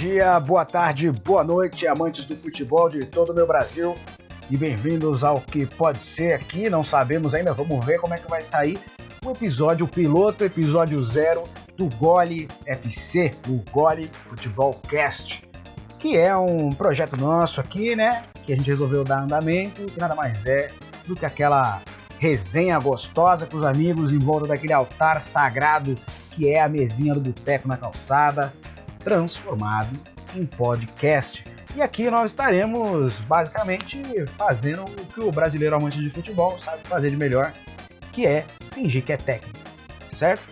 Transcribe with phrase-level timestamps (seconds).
[0.00, 3.94] dia, boa tarde, boa noite, amantes do futebol de todo o meu Brasil.
[4.48, 8.26] E bem-vindos ao que pode ser aqui, não sabemos ainda, vamos ver como é que
[8.26, 8.80] vai sair
[9.22, 11.44] o episódio piloto, episódio zero
[11.76, 15.46] do Gole FC, o Gole Futebol Cast,
[15.98, 18.24] que é um projeto nosso aqui, né?
[18.46, 20.72] Que a gente resolveu dar andamento, que nada mais é
[21.06, 21.82] do que aquela
[22.18, 25.94] resenha gostosa com os amigos em volta daquele altar sagrado
[26.30, 28.50] que é a mesinha do boteco na calçada,
[29.00, 29.98] transformado
[30.34, 31.44] em podcast.
[31.74, 37.10] E aqui nós estaremos basicamente fazendo o que o brasileiro amante de futebol sabe fazer
[37.10, 37.52] de melhor,
[38.12, 39.58] que é fingir que é técnico,
[40.12, 40.42] certo?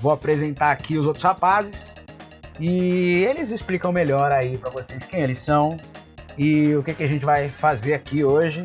[0.00, 1.94] Vou apresentar aqui os outros rapazes
[2.58, 5.76] e eles explicam melhor aí para vocês quem eles são
[6.36, 8.62] e o que, que a gente vai fazer aqui hoje.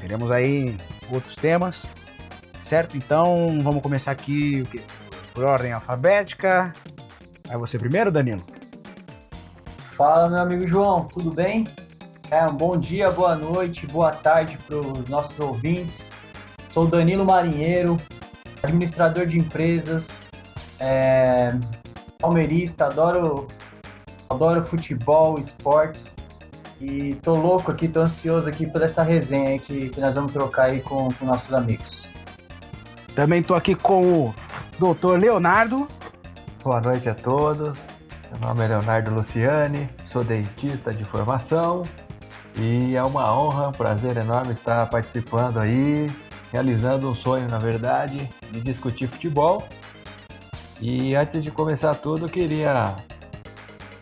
[0.00, 0.76] Teremos aí
[1.10, 1.90] outros temas,
[2.60, 2.96] certo?
[2.96, 4.66] Então vamos começar aqui
[5.32, 6.72] por ordem alfabética.
[7.46, 8.42] Vai você primeiro, Danilo?
[9.84, 11.68] Fala, meu amigo João, tudo bem?
[12.30, 16.12] É, um bom dia, boa noite, boa tarde para os nossos ouvintes.
[16.70, 18.00] Sou Danilo Marinheiro,
[18.62, 20.30] administrador de empresas,
[20.80, 21.54] é,
[22.18, 23.46] palmeirista, adoro,
[24.28, 26.16] adoro futebol, esportes
[26.80, 30.64] e tô louco aqui, tô ansioso aqui por essa resenha que, que nós vamos trocar
[30.64, 32.08] aí com, com nossos amigos.
[33.14, 34.34] Também tô aqui com o
[34.78, 35.86] doutor Leonardo.
[36.64, 37.86] Boa noite a todos.
[38.30, 41.82] Meu nome é Leonardo Luciani, sou dentista de formação
[42.56, 46.10] e é uma honra, um prazer enorme estar participando aí,
[46.50, 49.62] realizando um sonho, na verdade, de discutir futebol.
[50.80, 52.96] E antes de começar tudo, queria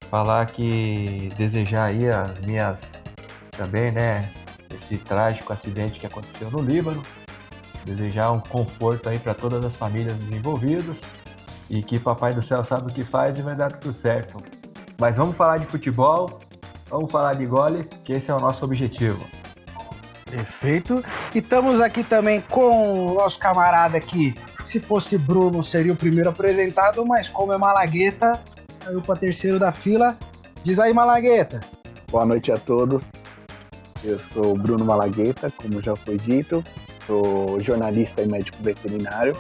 [0.09, 2.93] falar que desejar aí as minhas
[3.51, 4.31] também, né,
[4.73, 7.03] esse trágico acidente que aconteceu no Líbano
[7.85, 11.03] desejar um conforto aí para todas as famílias envolvidas
[11.73, 14.37] e que Papai do Céu sabe o que faz e vai dar tudo certo.
[15.01, 16.39] Mas vamos falar de futebol,
[16.91, 19.25] vamos falar de gole, que esse é o nosso objetivo.
[20.31, 21.03] Perfeito.
[21.35, 24.35] E estamos aqui também com o nosso camarada aqui.
[24.63, 28.39] Se fosse Bruno, seria o primeiro apresentado, mas como é Malagueta,
[28.85, 30.19] caiu para terceiro da fila.
[30.63, 31.61] Diz aí, Malagueta.
[32.11, 33.03] Boa noite a todos.
[34.05, 36.63] Eu sou Bruno Malagueta, como já foi dito
[37.07, 39.37] sou jornalista e médico veterinário.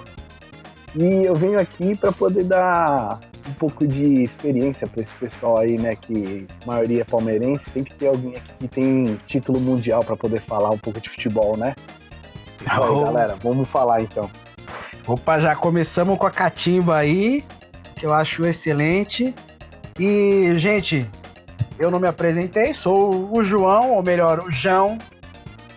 [0.94, 5.78] E eu venho aqui para poder dar um pouco de experiência para esse pessoal aí,
[5.78, 10.04] né, que a maioria é palmeirense, tem que ter alguém aqui que tem título mundial
[10.04, 11.74] para poder falar um pouco de futebol, né?
[12.60, 14.30] Isso aí, galera, vamos falar então.
[15.06, 17.44] Opa, já começamos com a catimba aí,
[17.96, 19.34] que eu acho excelente.
[19.98, 21.10] E, gente,
[21.78, 24.96] eu não me apresentei, sou o João, ou melhor, o João,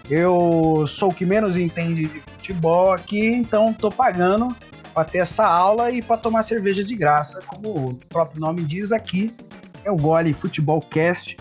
[0.09, 4.55] eu sou o que menos entende de futebol aqui, então tô pagando
[4.95, 8.93] para ter essa aula e para tomar cerveja de graça, como o próprio nome diz
[8.93, 9.35] aqui,
[9.83, 11.37] é o Gole Futebol Cast,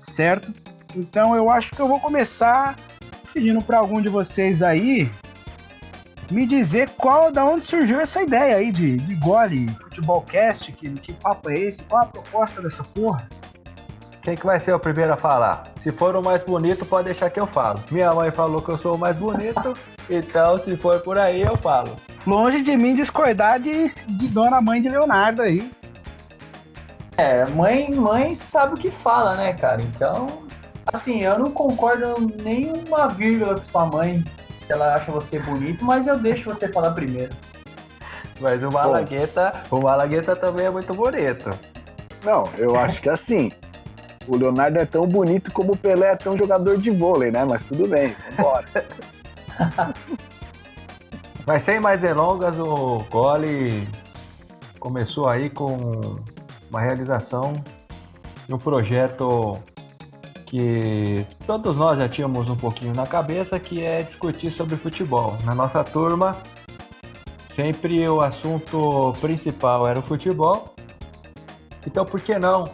[0.00, 0.52] certo?
[0.94, 2.76] Então eu acho que eu vou começar
[3.32, 5.10] pedindo para algum de vocês aí
[6.30, 10.88] me dizer qual, da onde surgiu essa ideia aí de, de Gole Futebol Cast, que,
[10.90, 13.28] que papo é esse, qual a proposta dessa porra?
[14.22, 15.64] Quem que vai ser o primeiro a falar?
[15.76, 17.78] Se for o mais bonito, pode deixar que eu falo.
[17.90, 19.76] Minha mãe falou que eu sou o mais bonito,
[20.08, 21.94] então se for por aí, eu falo.
[22.26, 25.70] Longe de mim discordar de, de dona mãe de Leonardo aí.
[27.16, 29.82] É, mãe, mãe sabe o que fala, né, cara?
[29.82, 30.44] Então,
[30.86, 35.84] assim, eu não concordo nem uma vírgula com sua mãe, se ela acha você bonito,
[35.84, 37.34] mas eu deixo você falar primeiro.
[38.40, 41.50] Mas o Malagueta, o Malagueta também é muito bonito.
[42.24, 43.52] Não, eu acho que assim,
[44.26, 47.44] o Leonardo é tão bonito como o Pelé é tão jogador de vôlei, né?
[47.44, 48.64] Mas tudo bem, vambora.
[51.46, 53.86] Mas sem mais delongas, o Gole
[54.80, 55.76] começou aí com
[56.70, 57.52] uma realização
[58.46, 59.58] de um projeto
[60.46, 65.36] que todos nós já tínhamos um pouquinho na cabeça, que é discutir sobre futebol.
[65.44, 66.36] Na nossa turma,
[67.38, 70.74] sempre o assunto principal era o futebol.
[71.86, 72.64] Então, por que não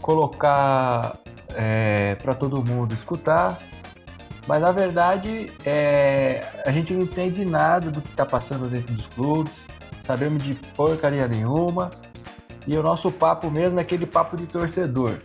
[0.00, 1.18] colocar
[1.50, 3.58] é, para todo mundo escutar,
[4.48, 9.06] mas na verdade é, a gente não entende nada do que está passando dentro dos
[9.08, 9.52] clubes,
[10.02, 11.90] sabemos de porcaria nenhuma,
[12.66, 15.18] e o nosso papo mesmo é aquele papo de torcedor,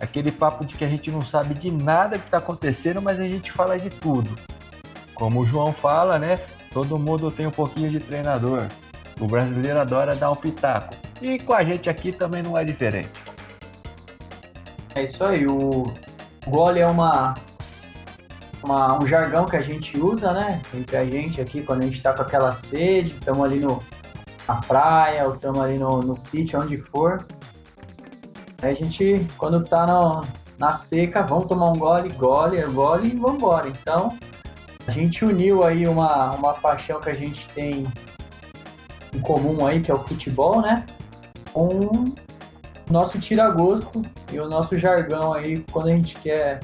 [0.00, 3.28] aquele papo de que a gente não sabe de nada que está acontecendo, mas a
[3.28, 4.36] gente fala de tudo.
[5.14, 6.40] Como o João fala, né?
[6.72, 8.66] Todo mundo tem um pouquinho de treinador.
[9.20, 10.94] O brasileiro adora dar um pitaco.
[11.22, 13.12] E com a gente aqui também não é diferente.
[14.96, 15.84] É isso aí, o
[16.46, 17.34] gole é uma,
[18.64, 20.60] uma, um jargão que a gente usa, né?
[20.72, 23.82] Entre a gente aqui, quando a gente tá com aquela sede, estamos ali no,
[24.48, 27.24] na praia, ou estamos ali no, no sítio, onde for.
[28.62, 30.26] Aí a gente, quando tá no,
[30.58, 33.68] na seca, vamos tomar um gole, gole, gole e vamos embora.
[33.68, 34.16] Então,
[34.86, 37.86] a gente uniu aí uma, uma paixão que a gente tem
[39.12, 40.86] em comum aí, que é o futebol, né?
[41.52, 42.04] Com o
[42.90, 44.02] nosso tira-gosto
[44.32, 46.60] e o nosso jargão aí, quando a gente quer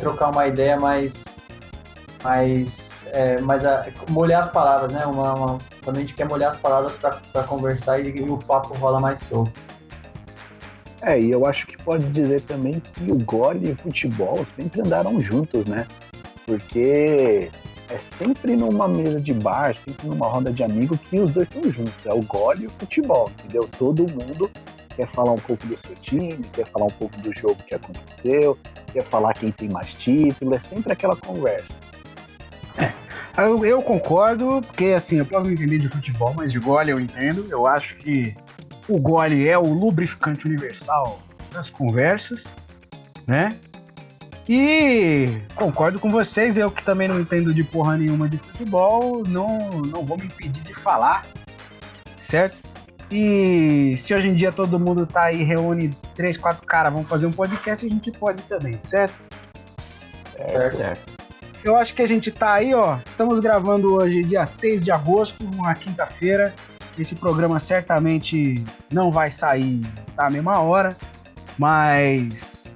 [0.00, 1.42] trocar uma ideia mais
[2.24, 5.04] mais, é, mais a, molhar as palavras, né?
[5.04, 8.72] Uma, uma, quando a gente quer molhar as palavras para conversar e, e, o papo
[8.74, 9.52] rola mais solto.
[11.02, 14.80] É, e eu acho que pode dizer também que o gole e o futebol sempre
[14.80, 15.86] andaram juntos, né?
[16.46, 17.50] Porque
[17.90, 21.70] é sempre numa mesa de bar, sempre numa roda de amigos que os dois estão
[21.70, 22.06] juntos.
[22.06, 23.68] É o gole e o futebol, entendeu?
[23.78, 24.50] Todo mundo
[24.96, 28.58] quer falar um pouco do seu time, quer falar um pouco do jogo que aconteceu,
[28.92, 31.72] quer falar quem tem mais título, é sempre aquela conversa.
[33.36, 37.00] Eu, eu, concordo, porque assim, eu posso não entender de futebol, mas de gole eu
[37.00, 37.44] entendo.
[37.50, 38.32] Eu acho que
[38.88, 41.20] o gole é o lubrificante universal
[41.50, 42.52] das conversas,
[43.26, 43.58] né?
[44.48, 49.58] E concordo com vocês, eu que também não entendo de porra nenhuma de futebol, não,
[49.80, 51.26] não vou me impedir de falar,
[52.18, 52.73] certo?
[53.16, 57.26] E se hoje em dia todo mundo tá aí, reúne três, quatro caras, vamos fazer
[57.26, 59.14] um podcast, a gente pode também, certo?
[60.36, 61.12] Certo, certo.
[61.62, 62.98] Eu acho que a gente tá aí, ó.
[63.06, 66.52] Estamos gravando hoje, dia 6 de agosto, uma quinta-feira.
[66.98, 69.80] Esse programa certamente não vai sair
[70.16, 70.96] na mesma hora,
[71.56, 72.74] mas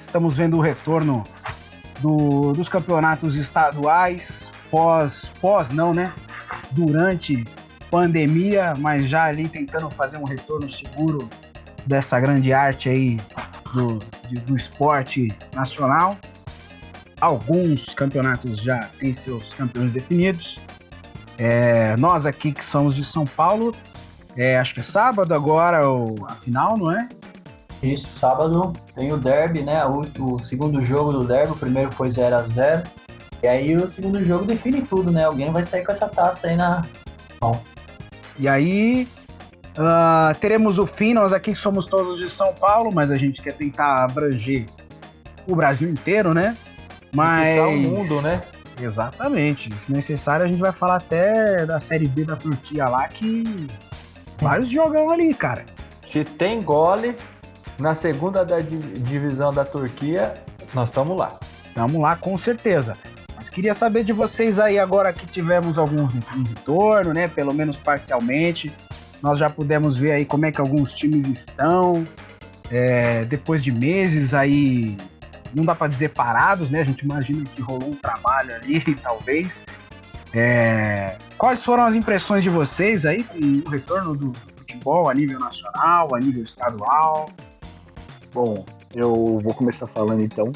[0.00, 1.22] estamos vendo o retorno
[2.00, 6.12] do, dos campeonatos estaduais, pós, pós não, né?
[6.72, 7.44] Durante
[7.90, 11.28] pandemia, mas já ali tentando fazer um retorno seguro
[11.86, 13.20] dessa grande arte aí
[13.72, 13.98] do,
[14.28, 16.16] de, do esporte nacional.
[17.20, 20.58] Alguns campeonatos já têm seus campeões definidos.
[21.38, 23.74] É, nós aqui que somos de São Paulo,
[24.36, 27.08] é, acho que é sábado agora o, a final, não é?
[27.82, 29.84] Isso, sábado tem o derby, né?
[29.84, 32.82] O, o segundo jogo do derby, o primeiro foi 0 a 0
[33.42, 35.24] E aí o segundo jogo define tudo, né?
[35.24, 36.84] Alguém vai sair com essa taça aí na.
[37.40, 37.62] Bom.
[38.38, 39.08] E aí
[39.78, 43.56] uh, teremos o fim, nós aqui somos todos de São Paulo, mas a gente quer
[43.56, 44.66] tentar abranger
[45.46, 46.56] o Brasil inteiro, né?
[47.12, 47.58] Mas.
[47.58, 48.42] o mundo, né?
[48.80, 49.72] Exatamente.
[49.80, 53.66] Se necessário, a gente vai falar até da Série B da Turquia lá, que.
[54.38, 55.64] Vários jogão ali, cara.
[56.02, 57.16] Se tem gole
[57.80, 60.34] na segunda da divisão da Turquia,
[60.74, 61.38] nós estamos lá.
[61.68, 62.96] Estamos lá, com certeza.
[63.36, 67.28] Mas queria saber de vocês aí agora que tivemos algum retorno, né?
[67.28, 68.72] Pelo menos parcialmente.
[69.22, 72.06] Nós já pudemos ver aí como é que alguns times estão.
[72.70, 74.96] É, depois de meses aí
[75.54, 76.80] não dá para dizer parados, né?
[76.80, 79.64] A gente imagina que rolou um trabalho ali, talvez.
[80.34, 81.16] É...
[81.38, 86.14] Quais foram as impressões de vocês aí com o retorno do futebol a nível nacional,
[86.14, 87.30] a nível estadual?
[88.32, 90.52] Bom, eu vou começar falando então.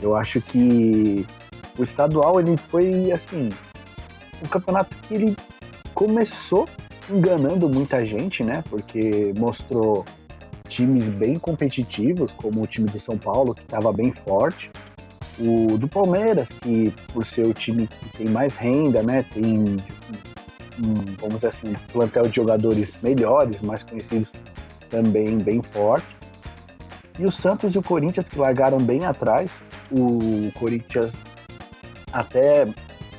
[0.00, 1.24] Eu acho que
[1.78, 3.50] o estadual ele foi assim,
[4.42, 5.36] um campeonato que ele
[5.94, 6.68] começou
[7.10, 8.62] enganando muita gente, né?
[8.68, 10.04] Porque mostrou
[10.68, 14.70] times bem competitivos, como o time do São Paulo, que estava bem forte.
[15.38, 19.76] O do Palmeiras, que por ser o time que tem mais renda, né, tem,
[21.18, 24.30] vamos dizer assim, um plantel de jogadores melhores, mais conhecidos,
[24.90, 26.06] também bem forte.
[27.18, 29.50] E o Santos e o Corinthians, que largaram bem atrás.
[29.90, 31.12] O Corinthians
[32.12, 32.66] até,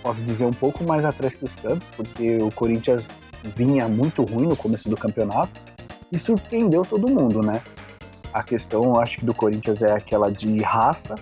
[0.02, 3.04] posso dizer, um pouco mais atrás que o Santos, porque o Corinthians
[3.56, 5.62] vinha muito ruim no começo do campeonato
[6.12, 7.62] e surpreendeu todo mundo, né?
[8.34, 11.16] A questão, acho que do Corinthians é aquela de raça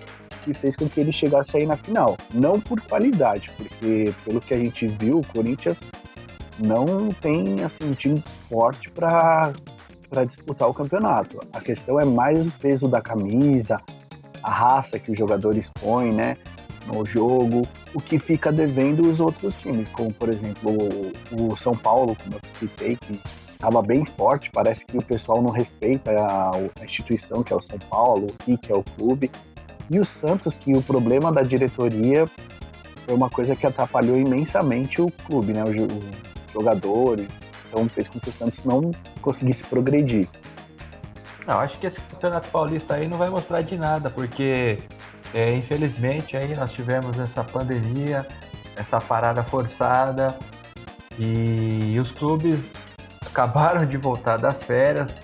[0.44, 2.16] que fez com que ele chegasse aí na final.
[2.32, 5.76] Não por qualidade, porque pelo que a gente viu, o Corinthians
[6.58, 9.52] não tem assim, um time forte para
[10.24, 11.40] disputar o campeonato.
[11.52, 13.80] A questão é mais o peso da camisa,
[14.42, 16.36] a raça que os jogadores põem, né?
[16.86, 20.72] No jogo, o que fica devendo os outros times, como por exemplo
[21.30, 23.20] o, o São Paulo, como eu citei, que
[23.52, 24.50] estava bem forte.
[24.52, 28.58] Parece que o pessoal não respeita a, a instituição que é o São Paulo, o
[28.58, 29.30] que é o clube.
[29.90, 32.26] E o Santos, que o problema da diretoria
[33.04, 35.62] foi uma coisa que atrapalhou imensamente o clube, né?
[35.64, 37.28] Os, os jogadores.
[37.68, 40.28] Então fez com que o Santos não conseguisse progredir.
[41.46, 44.78] Não, acho que esse campeonato paulista aí não vai mostrar de nada, porque
[45.34, 48.26] é, infelizmente aí nós tivemos essa pandemia,
[48.76, 50.36] essa parada forçada
[51.18, 52.70] e os clubes
[53.24, 55.14] acabaram de voltar das férias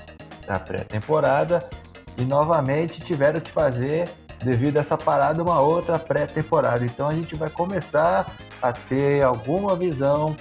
[0.47, 1.69] da pré-temporada
[2.17, 4.09] e novamente tiveram que fazer,
[4.43, 6.85] devido a essa parada, uma outra pré-temporada.
[6.85, 8.27] Então a gente vai começar
[8.63, 10.37] a ter alguma visão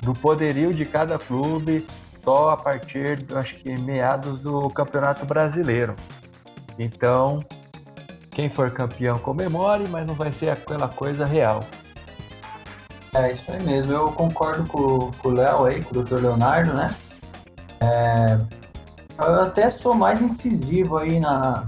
[0.00, 1.86] do poderio de cada clube
[2.24, 5.96] só a partir, acho que meados do Campeonato Brasileiro.
[6.78, 7.44] Então,
[8.32, 11.60] quem for campeão comemore, mas não vai ser aquela coisa real.
[13.14, 16.14] É isso aí mesmo, eu concordo com, o Léo aí, com o Dr.
[16.14, 16.94] Leonardo, né?
[17.78, 18.38] É,
[19.18, 21.66] eu até sou mais incisivo aí na.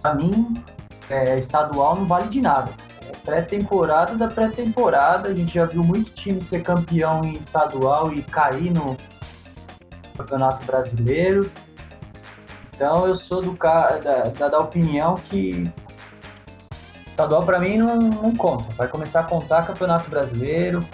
[0.00, 0.62] Pra mim,
[1.10, 2.72] é, estadual não vale de nada.
[3.06, 8.22] É pré-temporada da pré-temporada, a gente já viu muito time ser campeão em estadual e
[8.22, 8.96] cair no
[10.16, 11.50] Campeonato Brasileiro.
[12.78, 15.68] Então eu sou do da, da, da opinião que
[17.10, 18.72] estadual para mim não, não conta.
[18.76, 20.86] Vai começar a contar Campeonato Brasileiro,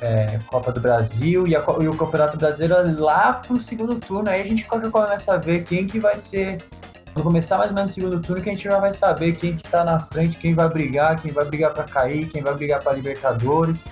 [0.00, 4.30] é, Copa do Brasil e, a, e, o Campeonato Brasileiro lá pro segundo turno.
[4.30, 6.64] Aí a gente começa a ver quem que vai ser.
[7.12, 9.54] Quando começar mais ou menos o segundo turno, que a gente já vai saber quem
[9.54, 12.80] que tá na frente, quem vai brigar, quem vai brigar para cair, quem vai brigar
[12.80, 13.84] para Libertadores.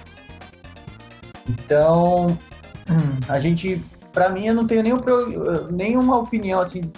[1.47, 2.39] Então,
[3.29, 5.03] a gente, para mim, eu não tenho nenhum,
[5.71, 6.91] nenhuma opinião assim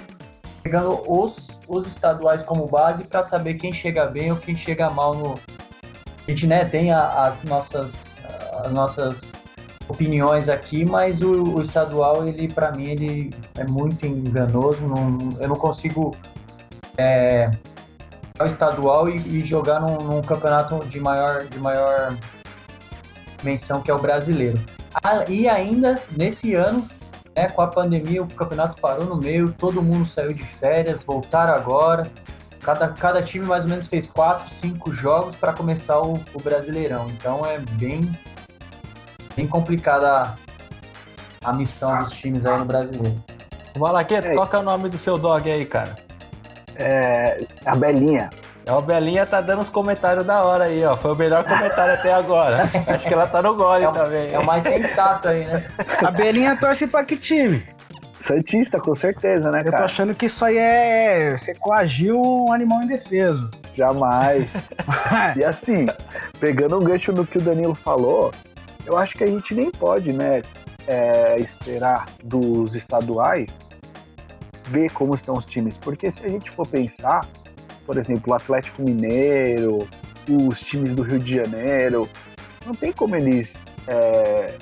[0.62, 5.14] pegando os, os estaduais como base para saber quem chega bem ou quem chega mal
[5.14, 5.38] no.
[6.26, 8.18] A gente né, tem a, as, nossas,
[8.64, 9.32] as nossas
[9.88, 14.86] opiniões aqui, mas o, o estadual, ele para mim, ele é muito enganoso.
[14.86, 16.16] Não, eu não consigo
[16.96, 17.50] é,
[18.38, 22.16] o estadual e, e jogar num, num, campeonato de maior, de maior
[23.42, 24.60] menção que é o brasileiro.
[25.02, 26.86] Ah, e ainda nesse ano
[27.40, 31.54] né, com a pandemia, o campeonato parou no meio, todo mundo saiu de férias, voltaram
[31.54, 32.10] agora.
[32.62, 37.06] Cada, cada time mais ou menos fez quatro, cinco jogos para começar o, o, Brasileirão.
[37.08, 38.00] Então é bem,
[39.34, 40.36] bem complicada
[41.42, 43.24] a, a missão dos times aí no Brasileiro.
[43.78, 44.34] Malaqueta, é.
[44.34, 45.96] qual é o nome do seu dog aí, cara?
[46.76, 47.38] É.
[47.64, 48.28] A Belinha.
[48.70, 50.96] É, a Belinha tá dando os comentários da hora aí, ó.
[50.96, 52.70] Foi o melhor comentário até agora.
[52.86, 54.32] Acho que ela tá no gole é, também.
[54.32, 55.68] É o mais sensato aí, né?
[55.98, 57.64] A Belinha torce pra que time?
[58.26, 61.36] Santista, com certeza, né, Eu tô achando que isso aí é.
[61.36, 63.50] Você coagiu um animal indefeso.
[63.74, 64.48] Jamais.
[65.36, 65.86] e assim,
[66.38, 68.32] pegando um gancho no que o Danilo falou,
[68.86, 70.42] eu acho que a gente nem pode, né,
[70.86, 73.48] é, esperar dos estaduais
[74.66, 75.76] ver como estão os times.
[75.76, 77.26] Porque se a gente for pensar,
[77.86, 79.88] por exemplo, o Atlético Mineiro,
[80.28, 82.08] os times do Rio de Janeiro,
[82.64, 83.48] não tem como eles
[83.86, 84.54] é,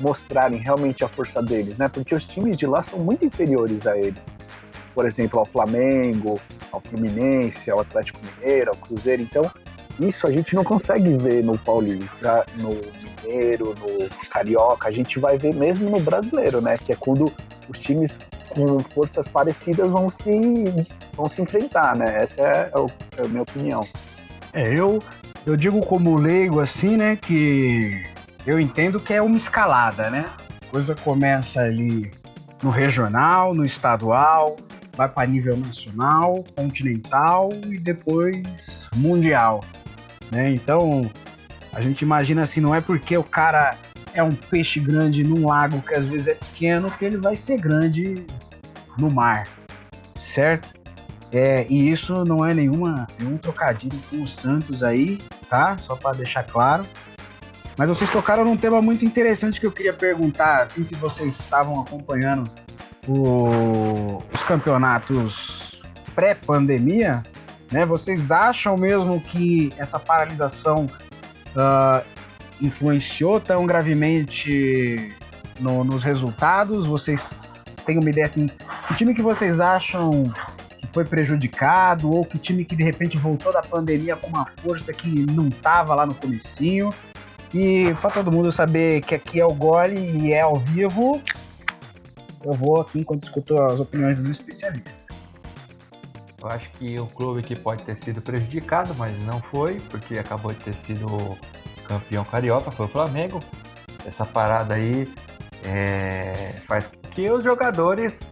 [0.00, 1.88] mostrarem realmente a força deles, né?
[1.88, 4.20] Porque os times de lá são muito inferiores a eles.
[4.94, 6.40] Por exemplo, ao Flamengo,
[6.72, 9.22] ao Fluminense, ao Atlético Mineiro, ao Cruzeiro.
[9.22, 9.50] Então,
[10.00, 12.80] isso a gente não consegue ver no Paulista, no
[13.24, 14.88] Mineiro, no Carioca.
[14.88, 16.76] A gente vai ver mesmo no Brasileiro, né?
[16.76, 17.32] Que é quando
[17.68, 18.12] os times
[18.48, 22.16] com forças parecidas vão se, vão se enfrentar, né?
[22.16, 23.86] Essa é, é, a minha opinião.
[24.52, 24.98] É, eu,
[25.46, 28.02] eu digo como leigo assim, né, que
[28.46, 30.24] eu entendo que é uma escalada, né?
[30.66, 32.10] A coisa começa ali
[32.62, 34.56] no regional, no estadual,
[34.96, 39.64] vai para nível nacional, continental e depois mundial,
[40.30, 40.50] né?
[40.50, 41.08] Então,
[41.72, 43.76] a gente imagina assim, não é porque o cara
[44.18, 47.58] é um peixe grande num lago que às vezes é pequeno que ele vai ser
[47.58, 48.26] grande
[48.98, 49.48] no mar,
[50.16, 50.76] certo?
[51.30, 55.78] É, e isso não é nenhuma, nenhum trocadilho com o Santos aí, tá?
[55.78, 56.84] Só para deixar claro.
[57.76, 61.80] Mas vocês tocaram num tema muito interessante que eu queria perguntar, assim, se vocês estavam
[61.80, 62.50] acompanhando
[63.06, 65.82] o, os campeonatos
[66.12, 67.22] pré-pandemia,
[67.70, 67.86] né?
[67.86, 70.86] Vocês acham mesmo que essa paralisação
[71.54, 72.04] uh,
[72.60, 75.12] influenciou tão gravemente
[75.60, 76.86] no, nos resultados?
[76.86, 78.50] Vocês têm uma ideia assim?
[78.86, 80.22] Que time que vocês acham
[80.78, 84.92] que foi prejudicado ou que time que de repente voltou da pandemia com uma força
[84.92, 86.92] que não tava lá no comecinho?
[87.54, 91.20] E para todo mundo saber que aqui é o gole e é ao vivo,
[92.44, 95.04] eu vou aqui enquanto escuto as opiniões dos especialistas.
[96.40, 100.52] Eu acho que o clube que pode ter sido prejudicado, mas não foi, porque acabou
[100.52, 101.36] de ter sido
[101.88, 103.42] campeão carioca, foi o Flamengo.
[104.04, 105.08] Essa parada aí
[105.64, 108.30] é, faz que os jogadores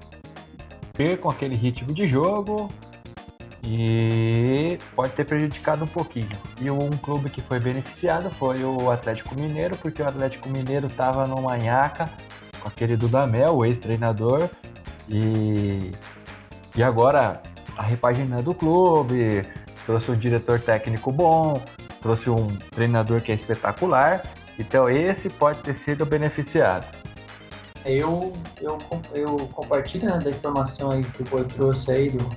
[0.92, 2.70] percam aquele ritmo de jogo
[3.62, 6.38] e pode ter prejudicado um pouquinho.
[6.60, 11.26] E um clube que foi beneficiado foi o Atlético Mineiro, porque o Atlético Mineiro estava
[11.26, 12.08] no Manhaca
[12.60, 14.48] com aquele Dudamel, o ex-treinador,
[15.08, 15.90] e,
[16.76, 17.42] e agora
[17.76, 19.44] a repaginando o clube,
[19.84, 21.60] trouxe um diretor técnico bom,
[22.02, 24.22] trouxe um treinador que é espetacular,
[24.58, 26.86] então esse pode ter sido beneficiado.
[27.84, 28.78] Eu, eu,
[29.14, 32.28] eu compartilho né, da informação aí que o Boi trouxe aí do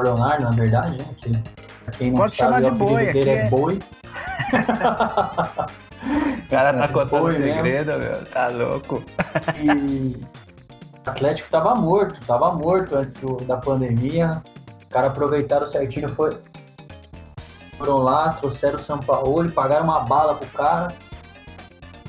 [0.00, 1.04] Leonardo, na verdade, né?
[1.16, 1.30] Que,
[1.84, 3.80] pra quem não pode sabe, chamar de o boi, dele é, é Boi.
[6.44, 8.04] o cara tá contando boi segredo, mesmo.
[8.04, 9.02] meu, tá louco.
[9.56, 10.22] E
[11.08, 14.42] O Atlético tava morto, tava morto antes do, da pandemia.
[14.78, 16.36] Os caras aproveitaram certinho, foi,
[17.78, 20.88] foram lá, trouxeram o e pagaram uma bala pro cara.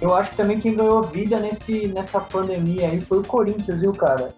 [0.01, 3.93] Eu acho que também quem ganhou vida nesse, nessa pandemia aí foi o Corinthians, viu,
[3.93, 4.33] cara?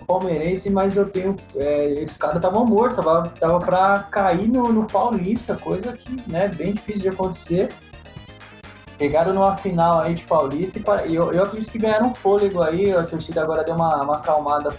[0.00, 1.34] O palmeirense, mas eu tenho.
[1.56, 6.48] É, os caras estavam mortos, tava, tava pra cair no, no Paulista, coisa que, né,
[6.48, 7.70] bem difícil de acontecer.
[8.98, 12.92] Pegaram numa final aí de Paulista e eu, eu acredito que ganharam um fôlego aí.
[12.92, 14.70] A torcida agora deu uma, uma acalmada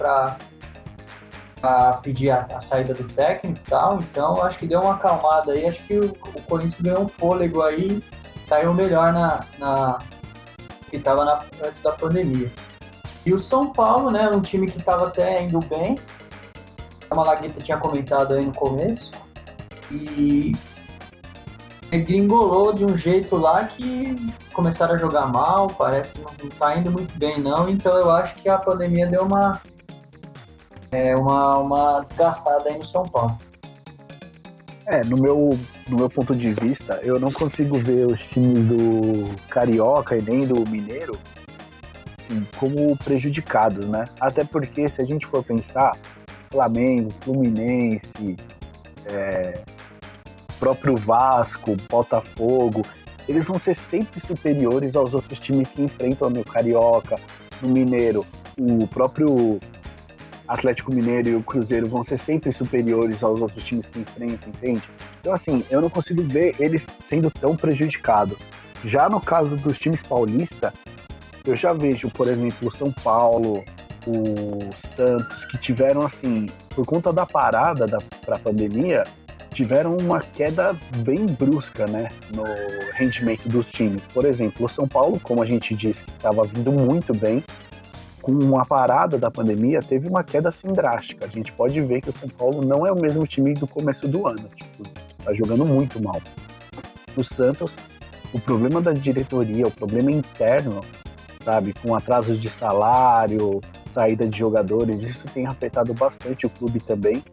[1.60, 4.00] para pedir a, a, saída do técnico e tal.
[4.00, 5.66] Então acho que deu uma acalmada aí.
[5.66, 8.02] Acho que o, o Corinthians ganhou um fôlego aí.
[8.48, 10.00] Saiu melhor na, na
[10.90, 12.52] que estava antes da pandemia.
[13.26, 14.30] E o São Paulo, né?
[14.30, 16.00] Um time que estava até indo bem.
[17.10, 19.12] A Malagueta tinha comentado aí no começo.
[19.92, 20.54] E
[21.98, 24.16] gringolou de um jeito lá que
[24.54, 28.36] começaram a jogar mal, parece que não está indo muito bem não, então eu acho
[28.36, 29.60] que a pandemia deu uma
[30.92, 33.38] é, uma, uma desgastada aí no São Paulo.
[34.86, 39.36] É, no meu, no meu ponto de vista, eu não consigo ver os times do
[39.48, 41.18] Carioca e nem do Mineiro
[42.30, 44.06] assim, como prejudicados, né?
[44.20, 45.92] Até porque se a gente for pensar,
[46.52, 48.38] Flamengo, Fluminense,
[49.06, 49.60] é,
[50.60, 52.84] próprio Vasco, Botafogo,
[53.28, 57.16] eles vão ser sempre superiores aos outros times que enfrentam no Carioca,
[57.62, 58.26] no Mineiro.
[58.60, 59.60] O próprio
[60.50, 64.82] Atlético Mineiro e o Cruzeiro vão ser sempre superiores aos outros times que enfrentam, entende?
[65.22, 68.38] Então, assim, eu não consigo ver eles sendo tão prejudicados.
[68.84, 70.74] Já no caso dos times paulistas,
[71.46, 73.64] eu já vejo, por exemplo, o São Paulo,
[74.08, 79.04] o Santos, que tiveram, assim, por conta da parada da, pra pandemia,
[79.54, 82.44] tiveram uma queda bem brusca, né, no
[82.94, 84.02] rendimento dos times.
[84.14, 87.44] Por exemplo, o São Paulo, como a gente disse, estava vindo muito bem,
[88.38, 91.26] com a parada da pandemia, teve uma queda assim drástica.
[91.26, 94.08] A gente pode ver que o São Paulo não é o mesmo time do começo
[94.08, 94.84] do ano, tipo,
[95.24, 96.22] tá jogando muito mal.
[97.16, 97.72] O Santos,
[98.34, 100.84] o problema da diretoria, o problema interno,
[101.44, 103.62] sabe, com atrasos de salário,
[103.94, 107.24] saída de jogadores, isso tem afetado bastante o clube também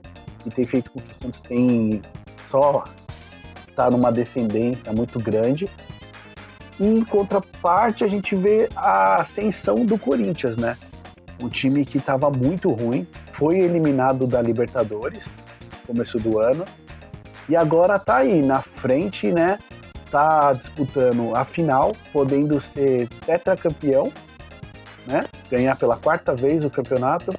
[0.44, 2.00] e tem feito com que o Santos tem
[2.50, 2.84] só
[3.76, 5.68] está numa descendência muito grande.
[6.80, 10.76] E em contraparte, a gente vê a ascensão do Corinthians, né?
[11.40, 13.06] Um time que estava muito ruim,
[13.38, 15.24] foi eliminado da Libertadores,
[15.86, 16.64] começo do ano,
[17.48, 19.58] e agora está aí na frente, né?
[20.10, 24.10] Tá disputando a final, podendo ser tetracampeão,
[25.06, 25.24] né?
[25.50, 27.30] Ganhar pela quarta vez o campeonato.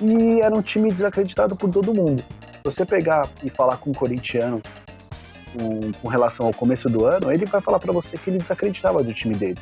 [0.00, 2.24] E era um time desacreditado por todo mundo
[2.64, 4.62] você pegar e falar com um corintiano
[5.52, 9.02] com, com relação ao começo do ano, ele vai falar para você que ele desacreditava
[9.02, 9.58] do time dele.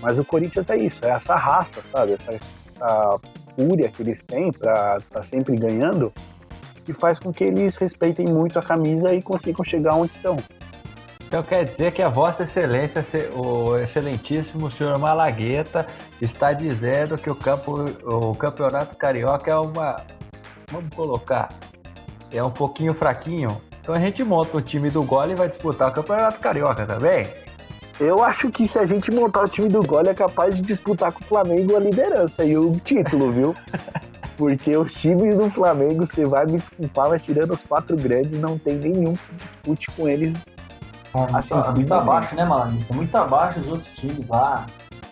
[0.00, 2.12] Mas o Corinthians é isso, é essa raça, sabe?
[2.12, 2.38] Essa,
[2.74, 3.20] essa
[3.56, 6.12] fúria que eles têm para estar tá sempre ganhando,
[6.84, 10.36] que faz com que eles respeitem muito a camisa e consigam chegar onde estão.
[11.26, 13.02] Então quer dizer que a Vossa Excelência,
[13.34, 15.86] o excelentíssimo senhor Malagueta,
[16.20, 20.04] está dizendo que o, campo, o campeonato carioca é uma.
[20.70, 21.48] Vamos colocar
[22.30, 23.60] é um pouquinho fraquinho.
[23.80, 27.26] Então a gente monta o time do Gole e vai disputar o Campeonato Carioca também.
[28.00, 31.12] Eu acho que se a gente montar o time do Gole é capaz de disputar
[31.12, 33.56] com o Flamengo a liderança e o título, viu?
[34.36, 38.58] Porque os times do Flamengo, você vai me desculpar, mas tirando os quatro grandes, não
[38.58, 40.34] tem nenhum que dispute com eles.
[41.14, 42.94] É, muito, assim, muito abaixo, né, Malandro?
[42.94, 44.66] Muito abaixo os outros times lá.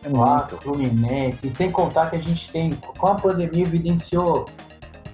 [0.05, 1.47] É Vasco, Fluminense.
[1.47, 4.47] E sem contar que a gente tem, com a pandemia, evidenciou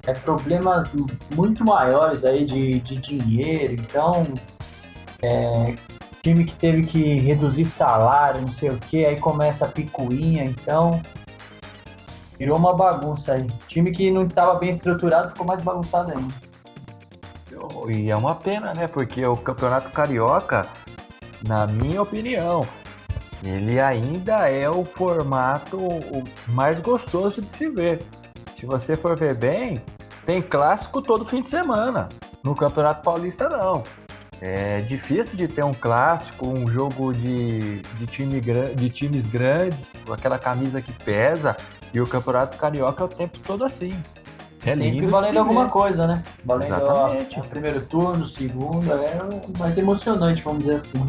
[0.07, 0.97] é, problemas
[1.35, 3.75] muito maiores aí de, de dinheiro.
[3.75, 4.27] Então,
[5.21, 5.77] é,
[6.29, 10.45] time que teve que reduzir salário, não sei o que, aí começa a picuinha.
[10.45, 11.01] Então,
[12.39, 13.47] virou uma bagunça aí.
[13.67, 16.35] Time que não estava bem estruturado ficou mais bagunçado ainda.
[17.89, 18.87] E é uma pena, né?
[18.87, 20.67] Porque o Campeonato Carioca,
[21.43, 22.67] na minha opinião,
[23.43, 25.79] ele ainda é o formato
[26.49, 28.05] mais gostoso de se ver.
[28.53, 29.83] Se você for ver bem,
[30.27, 32.09] tem clássico todo fim de semana.
[32.45, 33.83] No Campeonato Paulista, não.
[34.41, 40.13] É difícil de ter um clássico, um jogo de, de, time, de times grandes, com
[40.13, 41.57] aquela camisa que pesa,
[41.93, 44.01] e o Campeonato Carioca é o tempo todo assim.
[44.65, 46.23] É Sempre valendo alguma coisa, né?
[46.45, 47.41] Valendo Exatamente.
[47.41, 49.19] o primeiro turno, segundo, é
[49.59, 51.05] mais emocionante, vamos dizer assim.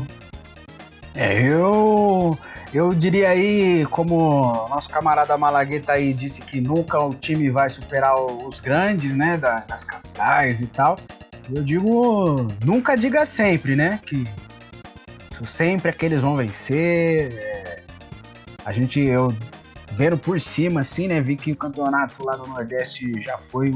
[1.15, 2.37] É, eu
[2.71, 8.15] eu diria aí, como nosso camarada Malagueta aí disse que nunca o time vai superar
[8.15, 10.97] os grandes, né, das capitais e tal.
[11.51, 14.27] Eu digo, nunca diga sempre, né, que
[15.43, 17.33] sempre aqueles vão vencer.
[17.33, 17.81] É,
[18.65, 19.33] a gente, eu
[19.91, 21.19] vendo por cima, assim, né?
[21.19, 23.71] Vi que o campeonato lá no Nordeste já foi,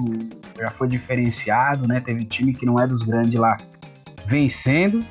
[0.57, 1.99] já foi diferenciado, né?
[1.99, 3.57] Teve time que não é dos grandes lá
[4.25, 5.03] vencendo.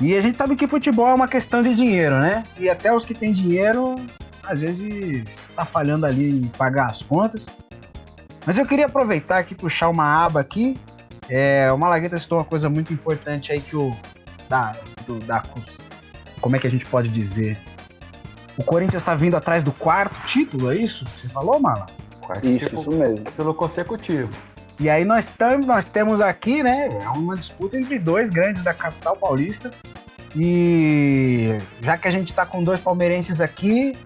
[0.00, 2.42] E a gente sabe que futebol é uma questão de dinheiro, né?
[2.58, 3.96] E até os que têm dinheiro,
[4.42, 7.56] às vezes, tá falhando ali em pagar as contas.
[8.44, 10.78] Mas eu queria aproveitar aqui, puxar uma aba aqui.
[11.28, 13.94] É, o Malagueta citou uma coisa muito importante aí que o.
[14.48, 15.44] Da, do, da,
[16.40, 17.58] como é que a gente pode dizer?
[18.56, 21.06] O Corinthians está vindo atrás do quarto título, é isso?
[21.16, 21.86] Você falou, Mala?
[22.20, 23.32] Quarto Isso, título isso mesmo.
[23.32, 24.30] Pelo consecutivo.
[24.78, 28.72] E aí nós, tam, nós temos aqui, né, é uma disputa entre dois grandes da
[28.72, 29.72] capital paulista.
[30.34, 33.96] E já que a gente tá com dois palmeirenses aqui,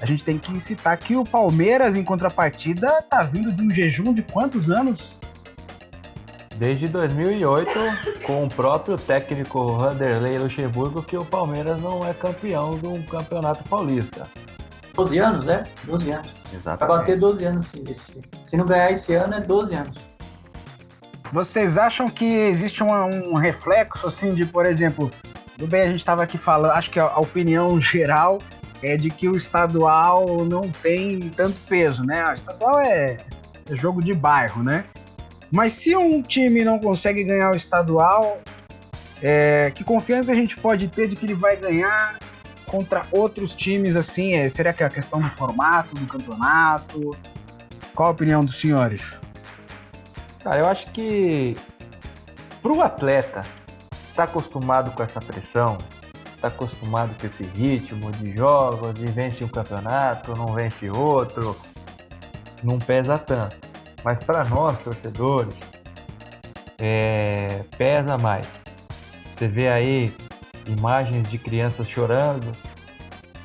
[0.00, 4.12] a gente tem que citar que o Palmeiras, em contrapartida, tá vindo de um jejum
[4.12, 5.18] de quantos anos?
[6.60, 7.70] Desde 2008,
[8.26, 14.26] com o próprio técnico Vanderlei Luxemburgo, que o Palmeiras não é campeão do Campeonato Paulista.
[14.94, 15.64] 12 anos, é?
[15.86, 16.34] 12 anos.
[16.44, 16.98] Vai Exatamente.
[16.98, 18.20] bater 12 anos sim, esse.
[18.44, 20.04] Se não ganhar esse ano, é 12 anos.
[21.32, 25.10] Vocês acham que existe uma- um reflexo, assim, de, por exemplo,
[25.56, 28.38] tudo bem, a gente estava aqui falando, acho que a, a opinião geral
[28.82, 32.28] é de que o estadual não tem tanto peso, né?
[32.28, 33.16] O estadual é,
[33.70, 34.84] é jogo de bairro, né?
[35.50, 38.38] Mas se um time não consegue ganhar o estadual,
[39.22, 42.18] é, que confiança a gente pode ter de que ele vai ganhar
[42.66, 44.34] contra outros times, assim?
[44.34, 47.16] É, será que é a questão do formato do campeonato?
[47.94, 49.20] Qual a opinião dos senhores?
[50.42, 51.56] Cara, eu acho que
[52.62, 53.44] pro atleta
[54.14, 55.78] tá acostumado com essa pressão,
[56.40, 61.56] tá acostumado com esse ritmo de jogos, de vence um campeonato, não vence outro,
[62.62, 63.69] não pesa tanto.
[64.04, 65.56] Mas para nós, torcedores,
[66.78, 68.62] é, pesa mais.
[69.32, 70.14] Você vê aí
[70.66, 72.50] imagens de crianças chorando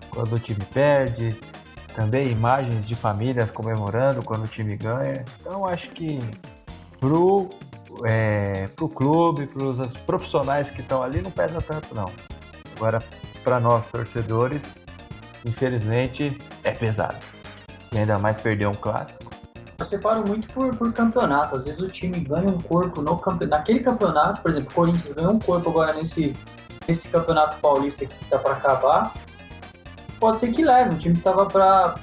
[0.10, 1.36] quando o time perde,
[1.94, 5.26] também imagens de famílias comemorando quando o time ganha.
[5.40, 6.20] Então acho que
[7.00, 7.50] pro,
[8.06, 12.12] é, pro clube, pros profissionais que estão ali, não pesa tanto não.
[12.76, 13.02] Agora,
[13.44, 14.78] para nós torcedores,
[15.46, 17.18] infelizmente é pesado.
[17.92, 19.25] E ainda mais perder um clássico.
[19.78, 21.56] Eu separo muito por, por campeonato.
[21.56, 23.46] Às vezes o time ganha um corpo no campe...
[23.46, 26.36] naquele campeonato, por exemplo, o Corinthians ganhou um corpo agora nesse,
[26.88, 29.14] nesse campeonato paulista que tá para acabar.
[30.20, 31.96] Pode ser que leve, um time tava para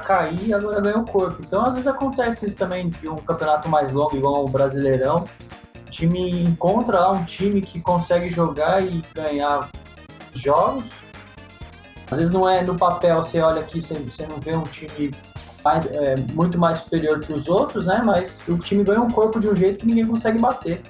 [0.00, 1.42] cair agora ganhou um corpo.
[1.46, 5.28] Então, às vezes acontece isso também de um campeonato mais longo, igual o Brasileirão.
[5.86, 9.68] O time encontra lá um time que consegue jogar e ganhar
[10.32, 11.02] jogos.
[12.10, 15.12] Às vezes não é no papel, você olha aqui, você, você não vê um time
[15.64, 18.02] mais, é, muito mais superior que os outros, né?
[18.04, 20.82] Mas o time ganha um corpo de um jeito que ninguém consegue bater.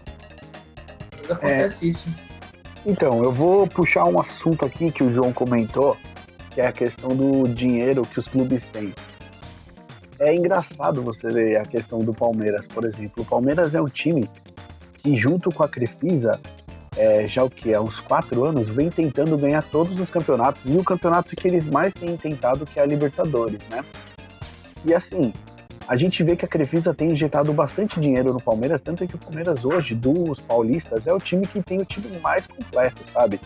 [1.13, 2.15] Às vezes acontece isso.
[2.85, 5.97] Então, eu vou puxar um assunto aqui que o João comentou,
[6.51, 8.93] que é a questão do dinheiro que os clubes têm.
[10.19, 13.23] É engraçado você ver a questão do Palmeiras, por exemplo.
[13.23, 14.29] O Palmeiras é um time
[15.03, 16.41] que, junto com a Crefisa,
[16.97, 17.73] é, já o que?
[17.73, 21.65] Há uns quatro anos, vem tentando ganhar todos os campeonatos e o campeonato que eles
[21.67, 23.83] mais têm tentado, que é a Libertadores, né?
[24.85, 25.33] E assim,
[25.89, 29.15] a gente vê que a Crefisa tem injetado bastante dinheiro no Palmeiras, tanto é que
[29.15, 33.41] o Palmeiras hoje, dos paulistas, é o time que tem o time mais completo, sabe?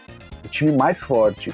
[0.45, 1.53] O time mais forte.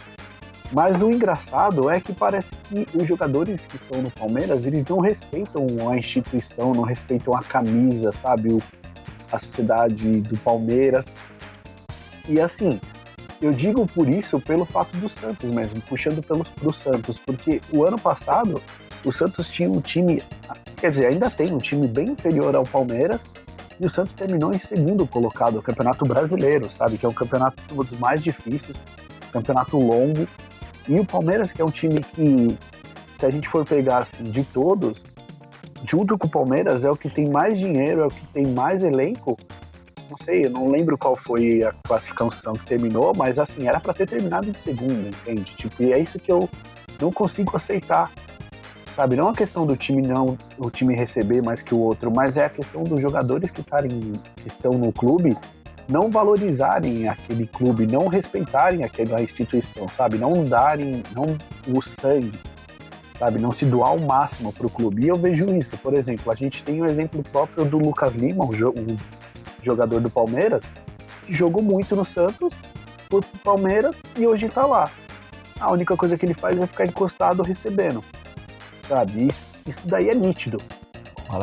[0.72, 5.00] Mas o engraçado é que parece que os jogadores que estão no Palmeiras, eles não
[5.00, 8.54] respeitam a instituição, não respeitam a camisa, sabe?
[8.54, 8.62] O,
[9.30, 11.04] a sociedade do Palmeiras.
[12.28, 12.80] E assim,
[13.40, 17.84] eu digo por isso pelo fato do Santos mesmo, puxando pelos pro Santos, porque o
[17.84, 18.60] ano passado
[19.04, 20.22] o Santos tinha um time,
[20.76, 23.20] quer dizer, ainda tem um time bem inferior ao Palmeiras,
[23.80, 26.96] e o Santos terminou em segundo colocado no Campeonato Brasileiro, sabe?
[26.98, 28.76] Que é um campeonato dos mais difíceis,
[29.32, 30.26] campeonato longo.
[30.88, 32.56] E o Palmeiras, que é um time que,
[33.18, 35.02] se a gente for pegar assim, de todos,
[35.84, 38.84] junto com o Palmeiras, é o que tem mais dinheiro, é o que tem mais
[38.84, 39.36] elenco.
[40.08, 43.94] Não sei, eu não lembro qual foi a classificação que terminou, mas assim, era para
[43.94, 45.56] ter terminado em segundo, entende?
[45.56, 46.48] Tipo, e é isso que eu
[47.00, 48.10] não consigo aceitar
[48.94, 49.16] sabe?
[49.16, 52.44] Não a questão do time não o time receber mais que o outro, mas é
[52.44, 55.36] a questão dos jogadores que, tarem, que estão no clube
[55.88, 60.16] não valorizarem aquele clube, não respeitarem aquela instituição, sabe?
[60.16, 61.36] Não darem não
[61.68, 62.38] o sangue,
[63.18, 63.40] sabe?
[63.40, 65.04] Não se doar o máximo para o clube.
[65.04, 68.44] E eu vejo isso, por exemplo, a gente tem o exemplo próprio do Lucas Lima,
[68.44, 68.52] o
[69.62, 70.62] jogador do Palmeiras,
[71.26, 72.52] que jogou muito no Santos,
[73.10, 74.88] foi pro Palmeiras e hoje está lá.
[75.60, 78.02] A única coisa que ele faz é ficar encostado recebendo
[78.88, 79.24] sabe?
[79.24, 80.58] Isso, isso daí é nítido.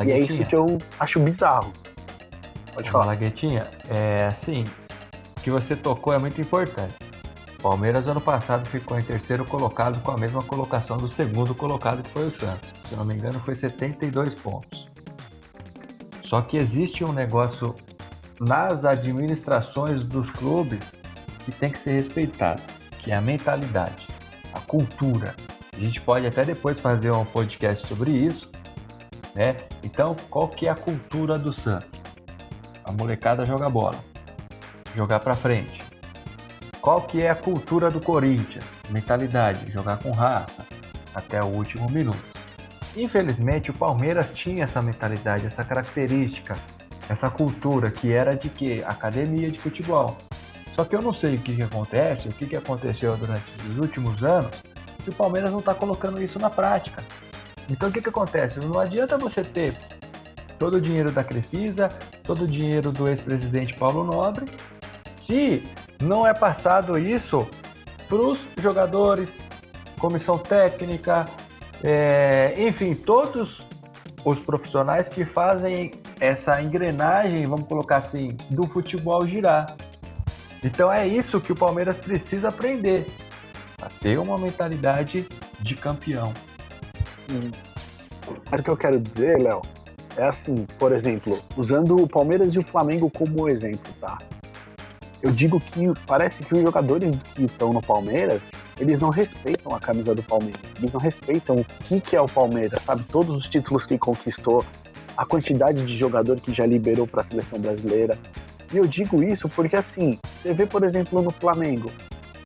[0.05, 1.71] E é isso que eu acho bizarro.
[2.73, 3.05] Pode falar.
[3.05, 4.65] Malaguetinha, é assim,
[5.37, 6.93] o que você tocou é muito importante.
[7.61, 12.09] Palmeiras ano passado ficou em terceiro colocado com a mesma colocação do segundo colocado que
[12.09, 12.69] foi o Santos.
[12.87, 14.89] Se não me engano, foi 72 pontos.
[16.23, 17.75] Só que existe um negócio
[18.39, 21.01] nas administrações dos clubes
[21.43, 22.61] que tem que ser respeitado,
[22.99, 24.07] que é a mentalidade,
[24.53, 25.35] a cultura.
[25.79, 28.51] A gente pode até depois fazer um podcast sobre isso,
[29.33, 29.55] né?
[29.81, 32.01] Então, qual que é a cultura do Santos?
[32.83, 34.03] A molecada joga bola,
[34.93, 35.81] jogar para frente.
[36.81, 38.65] Qual que é a cultura do Corinthians?
[38.89, 40.65] Mentalidade, jogar com raça
[41.15, 42.27] até o último minuto.
[42.97, 46.59] Infelizmente, o Palmeiras tinha essa mentalidade, essa característica,
[47.07, 50.17] essa cultura que era de que academia de futebol.
[50.75, 53.77] Só que eu não sei o que, que acontece, o que, que aconteceu durante esses
[53.77, 54.51] últimos anos,
[55.03, 57.03] que o Palmeiras não está colocando isso na prática.
[57.69, 58.59] Então o que, que acontece?
[58.59, 59.77] Não adianta você ter
[60.57, 61.89] todo o dinheiro da Crefisa,
[62.23, 64.45] todo o dinheiro do ex-presidente Paulo Nobre,
[65.17, 65.63] se
[66.01, 67.47] não é passado isso
[68.07, 69.41] para os jogadores,
[69.99, 71.25] comissão técnica,
[71.83, 73.61] é, enfim, todos
[74.25, 79.77] os profissionais que fazem essa engrenagem, vamos colocar assim, do futebol girar.
[80.63, 83.07] Então é isso que o Palmeiras precisa aprender,
[83.81, 85.25] a ter uma mentalidade
[85.59, 86.33] de campeão.
[87.29, 87.51] Hum.
[88.51, 89.61] O que eu quero dizer, Léo,
[90.17, 94.17] é assim, por exemplo, usando o Palmeiras e o Flamengo como exemplo, tá?
[95.21, 98.41] Eu digo que parece que os jogadores que estão no Palmeiras
[98.79, 102.27] eles não respeitam a camisa do Palmeiras, eles não respeitam o que, que é o
[102.27, 103.03] Palmeiras, sabe?
[103.03, 104.65] Todos os títulos que conquistou,
[105.17, 108.17] a quantidade de jogador que já liberou para a seleção brasileira.
[108.71, 111.91] E eu digo isso porque, assim, você vê, por exemplo, no Flamengo.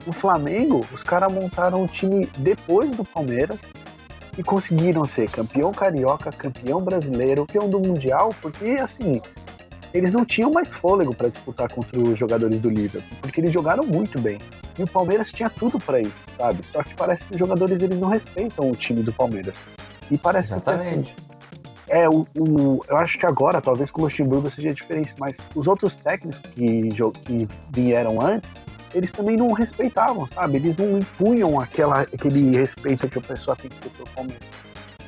[0.05, 3.57] No Flamengo, os caras montaram um time depois do Palmeiras
[4.37, 9.21] e conseguiram ser campeão carioca, campeão brasileiro, campeão do Mundial, porque, assim,
[9.93, 13.85] eles não tinham mais fôlego para disputar contra os jogadores do Liverpool, porque eles jogaram
[13.85, 14.39] muito bem.
[14.77, 16.65] E o Palmeiras tinha tudo para isso, sabe?
[16.65, 19.53] Só que parece que os jogadores eles não respeitam o time do Palmeiras.
[20.09, 21.13] E parece Exatamente.
[21.13, 21.32] que assim,
[21.87, 25.67] é o, o, eu acho que agora talvez com o Luxemburgo seja diferente, mas os
[25.67, 26.89] outros técnicos que,
[27.25, 28.49] que vieram antes,
[28.93, 30.57] eles também não respeitavam, sabe?
[30.57, 34.47] Eles não impunham aquela, aquele respeito que a pessoa tem que ter pelo Palmeiras,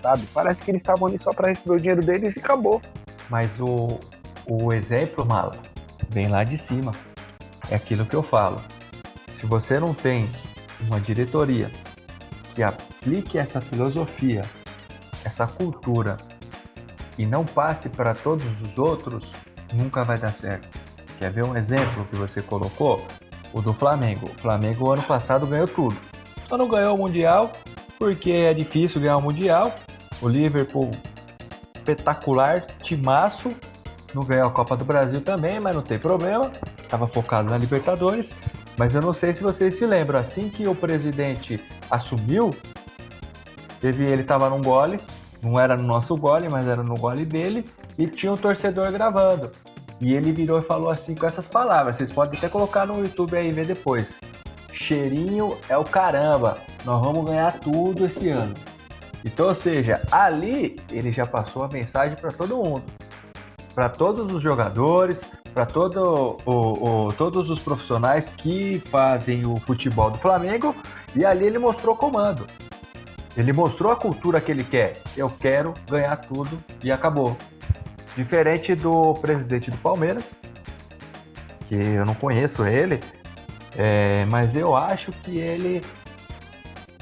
[0.01, 0.23] sabe?
[0.33, 2.81] Parece que eles estavam ali só para receber o dinheiro deles e acabou.
[3.29, 3.99] Mas o,
[4.47, 5.57] o exemplo, Mala,
[6.09, 6.93] vem lá de cima.
[7.69, 8.61] É aquilo que eu falo.
[9.27, 10.29] Se você não tem
[10.87, 11.69] uma diretoria
[12.53, 14.43] que aplique essa filosofia,
[15.23, 16.15] essa cultura
[17.17, 19.29] e não passe para todos os outros,
[19.73, 20.67] nunca vai dar certo.
[21.17, 23.01] Quer ver um exemplo que você colocou?
[23.53, 24.27] O do Flamengo.
[24.27, 25.95] O Flamengo ano passado ganhou tudo.
[26.47, 27.51] Só não ganhou o Mundial
[27.97, 29.73] porque é difícil ganhar o Mundial.
[30.21, 30.91] O Liverpool
[31.75, 33.53] espetacular, timaço,
[34.13, 36.51] não ganhou a Copa do Brasil também, mas não tem problema.
[36.77, 38.35] Estava focado na Libertadores.
[38.77, 42.53] Mas eu não sei se vocês se lembram, assim que o presidente assumiu,
[43.79, 44.97] teve ele estava num gole,
[45.45, 47.63] não era no nosso gole, mas era no gole dele,
[47.97, 49.51] e tinha um torcedor gravando.
[50.01, 51.97] E ele virou e falou assim com essas palavras.
[51.97, 54.19] Vocês podem até colocar no YouTube aí ver depois.
[54.73, 56.57] Cheirinho é o caramba.
[56.83, 58.53] Nós vamos ganhar tudo esse ano.
[59.23, 62.83] Então, ou seja, ali ele já passou a mensagem para todo mundo
[63.75, 70.09] para todos os jogadores, para todo o, o, todos os profissionais que fazem o futebol
[70.09, 70.73] do Flamengo,
[71.13, 72.47] e ali ele mostrou comando.
[73.37, 74.93] Ele mostrou a cultura que ele quer.
[75.15, 77.35] Eu quero ganhar tudo e acabou.
[78.15, 80.35] Diferente do presidente do Palmeiras,
[81.67, 83.01] que eu não conheço ele,
[83.77, 85.83] é, mas eu acho que ele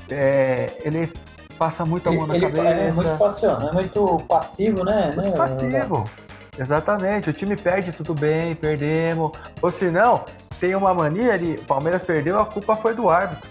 [0.09, 1.11] é, ele
[1.57, 2.67] passa muito a mão na ele, cabeça.
[2.67, 5.13] É muito passional, é muito passivo, né?
[5.15, 5.37] Muito né?
[5.37, 6.09] passivo.
[6.57, 9.31] Exatamente, o time perde, tudo bem, perdemos.
[9.61, 10.25] Ou se não,
[10.59, 13.49] tem uma mania ali, o Palmeiras perdeu, a culpa foi do árbitro.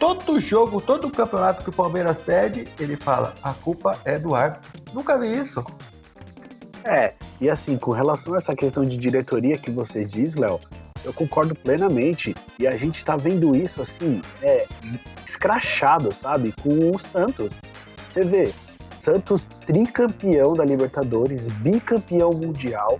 [0.00, 4.72] Todo jogo, todo campeonato que o Palmeiras perde, ele fala, a culpa é do árbitro.
[4.94, 5.62] Nunca vi isso.
[6.84, 10.58] É, e assim, com relação a essa questão de diretoria que você diz, Léo,
[11.04, 12.34] eu concordo plenamente.
[12.58, 14.66] E a gente tá vendo isso assim, é,
[15.28, 16.54] escrachado, sabe?
[16.62, 17.50] Com o Santos.
[18.10, 18.52] Você vê,
[19.04, 22.98] Santos tricampeão da Libertadores, bicampeão mundial,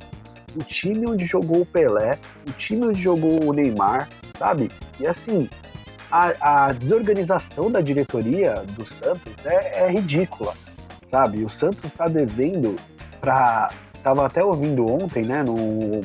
[0.55, 2.11] o time onde jogou o Pelé,
[2.47, 4.07] o time onde jogou o Neymar,
[4.39, 4.71] sabe?
[4.99, 5.49] E assim,
[6.11, 10.55] a, a desorganização da diretoria do Santos é, é ridícula,
[11.11, 11.45] sabe?
[11.45, 12.77] O Santos está devendo
[13.21, 13.71] para.
[14.03, 16.01] Tava até ouvindo ontem, né, no,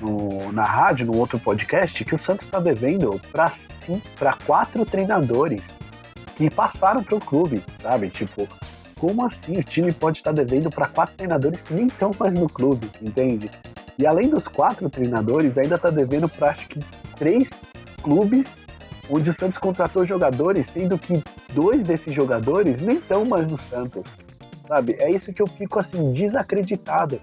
[0.00, 5.62] no, na rádio, no outro podcast, que o Santos está devendo para quatro treinadores
[6.34, 8.08] que passaram para o clube, sabe?
[8.08, 8.48] Tipo,
[8.98, 12.46] como assim o time pode estar devendo para quatro treinadores que nem estão mais no
[12.46, 13.50] clube, entende?
[13.98, 16.80] E além dos quatro treinadores, ainda está devendo para acho que
[17.16, 17.50] três
[18.02, 18.46] clubes
[19.10, 24.04] onde o Santos contratou jogadores, sendo que dois desses jogadores nem estão mais no Santos,
[24.66, 24.96] sabe?
[24.98, 27.20] É isso que eu fico assim desacreditado.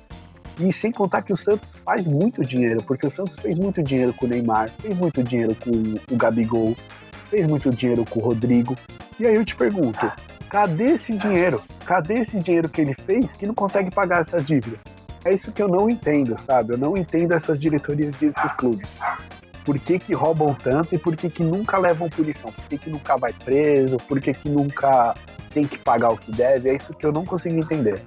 [0.60, 4.12] E sem contar que o Santos faz muito dinheiro, porque o Santos fez muito dinheiro
[4.14, 6.76] com o Neymar, fez muito dinheiro com o Gabigol,
[7.30, 8.76] fez muito dinheiro com o Rodrigo.
[9.20, 10.12] E aí eu te pergunto,
[10.50, 11.62] cadê esse dinheiro?
[11.86, 14.80] Cadê esse dinheiro que ele fez que não consegue pagar essas dívidas?
[15.26, 16.74] É isso que eu não entendo, sabe?
[16.74, 18.90] Eu não entendo essas diretorias desses clubes.
[19.68, 22.50] Por que, que roubam tanto e por que, que nunca levam punição?
[22.54, 23.98] Por que, que nunca vai preso?
[23.98, 25.14] Por que, que nunca
[25.50, 26.70] tem que pagar o que deve?
[26.70, 28.02] É isso que eu não consigo entender.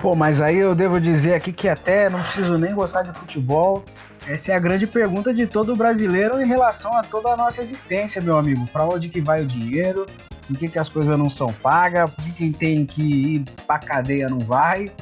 [0.00, 3.84] Pô, mas aí eu devo dizer aqui que até não preciso nem gostar de futebol.
[4.28, 8.22] Essa é a grande pergunta de todo brasileiro em relação a toda a nossa existência,
[8.22, 8.64] meu amigo.
[8.68, 10.06] Para onde que vai o dinheiro?
[10.46, 12.08] Por que, que as coisas não são pagas?
[12.12, 14.92] Por que quem tem que ir pra cadeia não vai?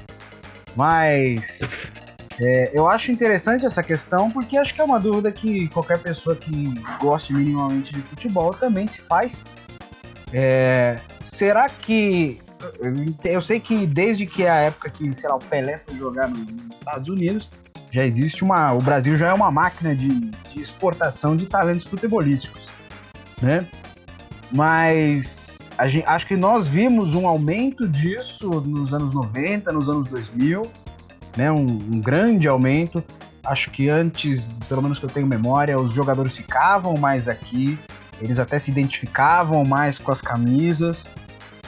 [0.75, 1.61] Mas
[2.45, 6.35] é, eu acho interessante essa questão porque acho que é uma dúvida que qualquer pessoa
[6.35, 9.45] que goste minimamente de futebol também se faz.
[10.33, 12.41] É, será que
[13.23, 16.75] eu sei que desde que a época que, sei lá, o Pelé foi jogar nos
[16.75, 17.49] Estados Unidos,
[17.93, 18.73] já existe uma.
[18.73, 22.71] O Brasil já é uma máquina de, de exportação de talentos futebolísticos,
[23.41, 23.65] né?
[24.51, 30.63] Mas gente, acho que nós vimos um aumento disso nos anos 90, nos anos 2000,
[31.37, 31.51] né?
[31.51, 33.03] Um, um grande aumento.
[33.45, 37.79] Acho que antes, pelo menos que eu tenho memória, os jogadores ficavam mais aqui,
[38.21, 41.11] eles até se identificavam mais com as camisas.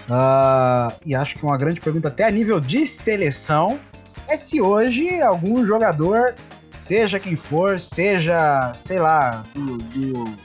[0.09, 3.81] Uh, e acho que uma grande pergunta, até a nível de seleção,
[4.29, 6.35] é se hoje algum jogador,
[6.75, 10.37] seja quem for, seja, sei lá, do, do,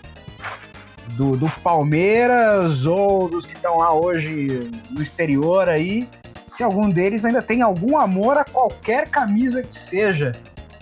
[1.15, 6.07] do, do Palmeiras ou dos que estão lá hoje no exterior aí,
[6.49, 10.33] se algum deles ainda tem algum amor a qualquer camisa que seja.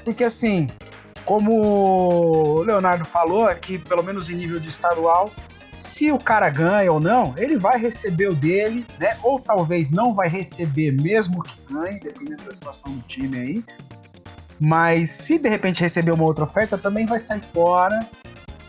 [0.03, 0.69] Porque assim,
[1.25, 5.29] como o Leonardo falou, aqui, pelo menos em nível de estadual,
[5.77, 9.17] se o cara ganha ou não, ele vai receber o dele, né?
[9.21, 13.65] Ou talvez não vai receber mesmo que ganhe, dependendo da situação do time aí.
[14.59, 18.07] Mas se de repente receber uma outra oferta, também vai sair fora,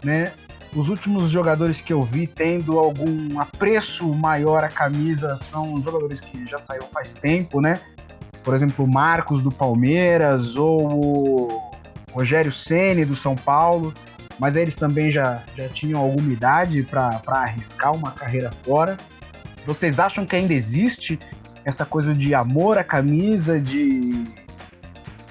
[0.05, 0.33] né?
[0.75, 6.45] Os últimos jogadores que eu vi tendo algum apreço maior à camisa são jogadores que
[6.47, 7.81] já saíram faz tempo, né?
[8.45, 11.63] Por exemplo, o Marcos do Palmeiras ou o
[12.13, 13.93] Rogério Ceni do São Paulo
[14.39, 18.97] mas eles também já, já tinham alguma idade para arriscar uma carreira fora.
[19.67, 21.19] Vocês acham que ainda existe
[21.65, 24.25] essa coisa de amor à camisa, de,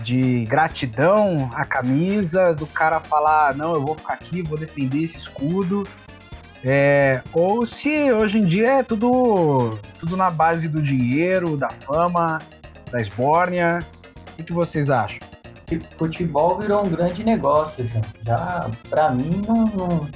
[0.08, 5.18] de gratidão à camisa, do cara falar: não, eu vou ficar aqui, vou defender esse
[5.18, 5.86] escudo?
[6.64, 12.42] É, ou se hoje em dia é tudo, tudo na base do dinheiro, da fama,
[12.90, 13.86] da esbórnia.
[14.40, 15.28] O que vocês acham?
[15.96, 18.02] futebol virou um grande negócio já.
[18.24, 20.08] Já, pra mim, não, não,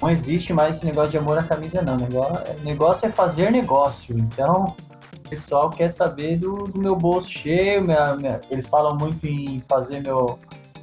[0.00, 1.98] não existe mais esse negócio de amor à camisa, não.
[1.98, 4.18] Negócio, negócio é fazer negócio.
[4.18, 4.74] Então,
[5.28, 7.82] pessoal quer saber do, do meu bolso cheio.
[7.82, 10.38] Minha, minha, eles falam muito em fazer meu,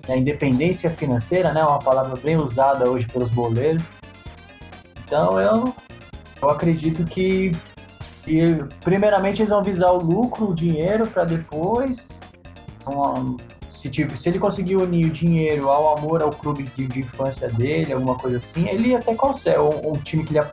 [0.07, 1.63] minha independência financeira, né?
[1.63, 3.91] Uma palavra bem usada hoje pelos boleiros.
[5.05, 5.73] Então, eu,
[6.41, 7.55] eu acredito que,
[8.23, 12.19] que, primeiramente, eles vão visar o lucro, o dinheiro, para depois
[12.85, 13.37] uma,
[13.69, 17.49] se, tipo, se ele conseguir unir o dinheiro ao amor ao clube de, de infância
[17.49, 19.59] dele, alguma coisa assim, ele até consegue.
[19.59, 20.47] Um, um time que ele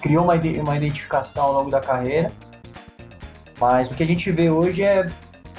[0.00, 2.32] criou uma, uma identificação ao longo da carreira.
[3.62, 5.08] Mas o que a gente vê hoje é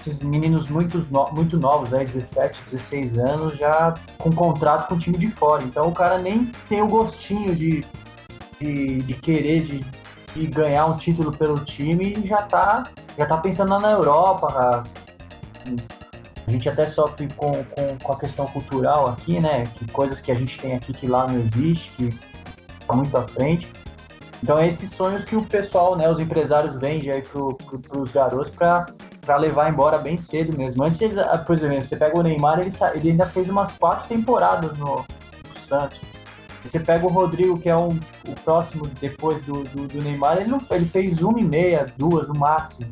[0.02, 1.00] esses meninos muito,
[1.32, 5.64] muito novos, aí, 17, 16 anos, já com contrato com o time de fora.
[5.64, 7.86] Então o cara nem tem o gostinho de,
[8.60, 9.86] de, de querer, de,
[10.36, 14.84] de ganhar um título pelo time e já tá, já tá pensando na Europa,
[16.46, 19.66] a gente até sofre com, com, com, a questão cultural aqui, né?
[19.76, 22.10] Que coisas que a gente tem aqui que lá não existe, que
[22.82, 23.72] está muito à frente.
[24.44, 28.12] Então, é esses sonhos que o pessoal, né, os empresários vendem aí pro, pro, os
[28.12, 30.84] garotos para levar embora bem cedo mesmo.
[30.84, 34.06] Antes, eles, ah, por exemplo, você pega o Neymar, ele, ele ainda fez umas quatro
[34.10, 36.02] temporadas no, no Santos.
[36.62, 40.38] Você pega o Rodrigo, que é um, tipo, o próximo depois do, do, do, Neymar,
[40.38, 42.92] ele, não, ele fez uma e meia, duas no máximo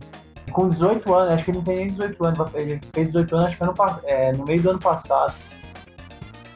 [0.51, 3.45] com 18 anos, acho que ele não tem nem 18 anos, ele fez 18 anos
[3.47, 3.73] acho que ano,
[4.03, 5.33] é, no meio do ano passado.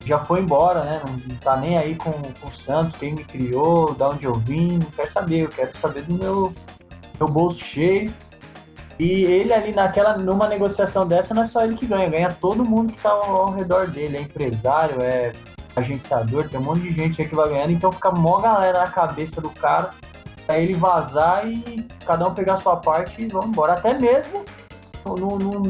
[0.05, 1.01] Já foi embora, né?
[1.03, 4.77] Não, tá nem aí com, com o Santos, quem me criou, da onde eu vim,
[4.77, 6.53] não quer saber, eu quero saber do meu,
[7.19, 8.13] meu bolso cheio.
[8.97, 12.63] E ele ali naquela, numa negociação dessa, não é só ele que ganha, ganha todo
[12.63, 15.33] mundo que tá ao, ao redor dele, é empresário, é
[15.75, 18.87] agenciador, tem um monte de gente aí que vai ganhando, então fica mó galera na
[18.87, 19.91] cabeça do cara
[20.45, 23.73] Pra ele vazar e cada um pegar a sua parte e vamos embora.
[23.73, 24.45] Até mesmo
[25.05, 25.61] não, não,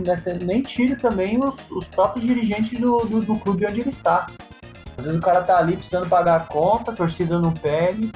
[0.42, 4.28] nem tire também os, os próprios dirigentes do, do, do, clube onde ele está.
[4.98, 8.12] Às vezes o cara tá ali precisando pagar a conta, a torcida não pede,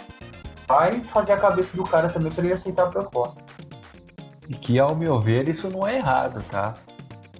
[0.66, 3.44] vai fazer a cabeça do cara também para ele aceitar a proposta.
[4.48, 6.74] E que, ao meu ver, isso não é errado, tá?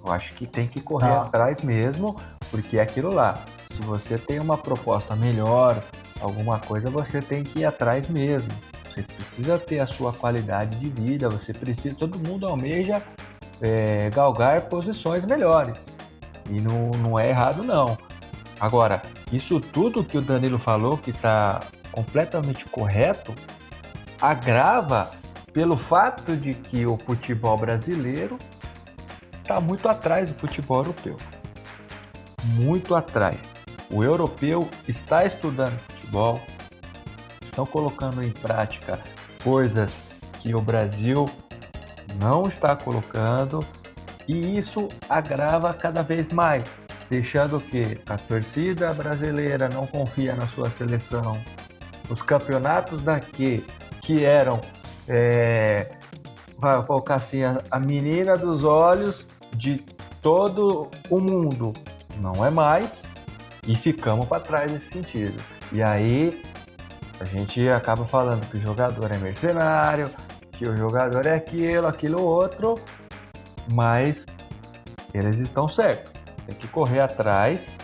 [0.04, 1.22] Eu acho que tem que correr não.
[1.22, 2.16] atrás mesmo,
[2.50, 3.42] porque é aquilo lá.
[3.66, 5.82] Se você tem uma proposta melhor,
[6.20, 8.52] alguma coisa, você tem que ir atrás mesmo.
[8.88, 13.02] Você precisa ter a sua qualidade de vida, você precisa, todo mundo almeja
[13.60, 15.94] é, galgar posições melhores.
[16.48, 17.96] E não, não é errado, não.
[18.58, 19.02] Agora,
[19.32, 21.60] isso tudo que o Danilo falou, que está
[21.92, 23.34] completamente correto,
[24.20, 25.10] agrava
[25.52, 28.38] pelo fato de que o futebol brasileiro
[29.38, 31.16] está muito atrás do futebol europeu.
[32.56, 33.38] Muito atrás.
[33.90, 36.40] O europeu está estudando futebol,
[37.42, 38.98] estão colocando em prática
[39.42, 40.04] coisas
[40.40, 41.28] que o Brasil
[42.20, 43.66] não está colocando
[44.28, 46.76] e isso agrava cada vez mais,
[47.08, 51.38] deixando que a torcida brasileira não confia na sua seleção.
[52.08, 53.64] Os campeonatos daqui
[54.02, 54.60] que eram
[55.08, 55.96] é,
[56.58, 59.78] vai colocar assim, a, a menina dos olhos de
[60.20, 61.72] todo o mundo.
[62.20, 63.02] Não é mais
[63.66, 65.40] e ficamos para trás nesse sentido.
[65.72, 66.42] E aí
[67.18, 70.10] a gente acaba falando que o jogador é mercenário,
[70.60, 72.74] que o jogador é aquilo, aquilo outro,
[73.72, 74.26] mas
[75.14, 76.12] eles estão certos.
[76.46, 77.78] Tem que correr atrás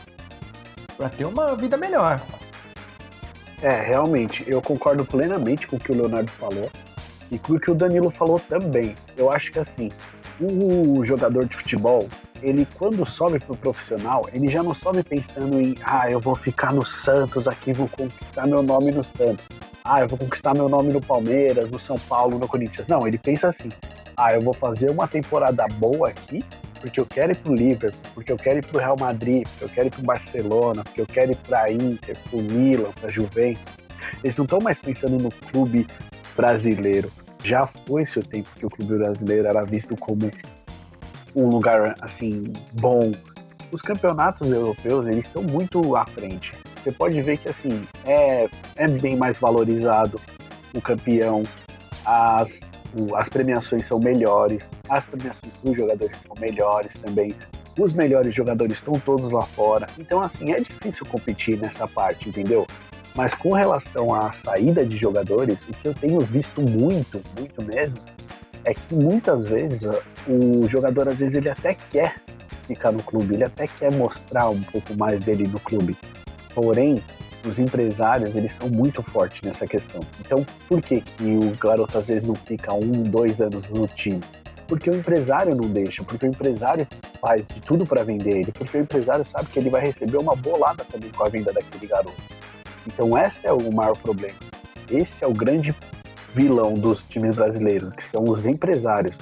[0.95, 2.21] para ter uma vida melhor.
[3.63, 6.71] É, realmente, eu concordo plenamente com o que o Leonardo falou
[7.31, 8.95] e com o que o Danilo falou também.
[9.17, 9.89] Eu acho que assim,
[10.39, 12.07] o jogador de futebol,
[12.43, 16.75] ele quando sobe pro profissional, ele já não sobe pensando em, ah, eu vou ficar
[16.75, 19.47] no Santos aqui, vou conquistar meu nome no Santos.
[19.89, 22.89] Ah, eu vou conquistar meu nome no Palmeiras, no São Paulo, no Corinthians.
[22.89, 23.69] Não, ele pensa assim,
[24.17, 26.45] ah, eu vou fazer uma temporada boa aqui,
[26.81, 29.69] porque eu quero ir pro Liverpool, porque eu quero ir pro Real Madrid, porque eu
[29.69, 33.63] quero ir pro Barcelona, porque eu quero ir pra Inter, pro Milan, pra Juventus.
[34.25, 35.87] Eles não estão mais pensando no clube
[36.35, 37.09] brasileiro.
[37.45, 40.29] Já foi seu tempo que o clube brasileiro era visto como
[41.37, 43.13] um lugar assim bom.
[43.71, 46.53] Os campeonatos europeus eles estão muito à frente.
[46.87, 50.21] Você pode ver que assim é, é bem mais valorizado
[50.73, 51.43] o campeão,
[52.05, 52.49] as,
[53.17, 57.35] as premiações são melhores, as premiações dos jogadores são melhores também.
[57.77, 59.89] Os melhores jogadores estão todos lá fora.
[59.99, 62.65] Então, assim, é difícil competir nessa parte, entendeu?
[63.17, 67.97] Mas com relação à saída de jogadores, o que eu tenho visto muito, muito mesmo,
[68.65, 69.81] é que muitas vezes
[70.29, 72.15] o jogador, às vezes, ele até quer
[72.63, 75.97] ficar no clube, ele até quer mostrar um pouco mais dele no clube.
[76.57, 77.03] Porém,
[77.45, 80.01] os empresários, eles são muito fortes nessa questão.
[80.19, 84.23] Então, por que, o garoto às vezes não fica um, dois anos no time?
[84.67, 86.89] Porque o empresário não deixa, porque o empresário
[87.21, 90.35] faz de tudo para vender ele, porque o empresário sabe que ele vai receber uma
[90.35, 92.17] bolada também com a venda daquele garoto.
[92.87, 94.39] Então, esse é o maior problema.
[94.91, 95.75] Esse é o grande
[96.35, 99.15] vilão dos times brasileiros, que são os empresários.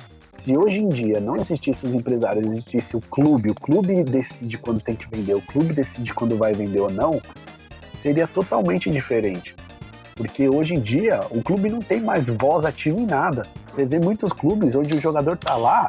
[0.45, 4.79] Se hoje em dia não existisse os empresários, existisse o clube, o clube decide quando
[4.79, 7.19] tem que vender, o clube decide quando vai vender ou não,
[8.03, 9.57] seria totalmente diferente.
[10.15, 13.47] Porque hoje em dia o clube não tem mais voz ativa em nada.
[13.67, 15.89] Você vê muitos clubes onde o jogador tá lá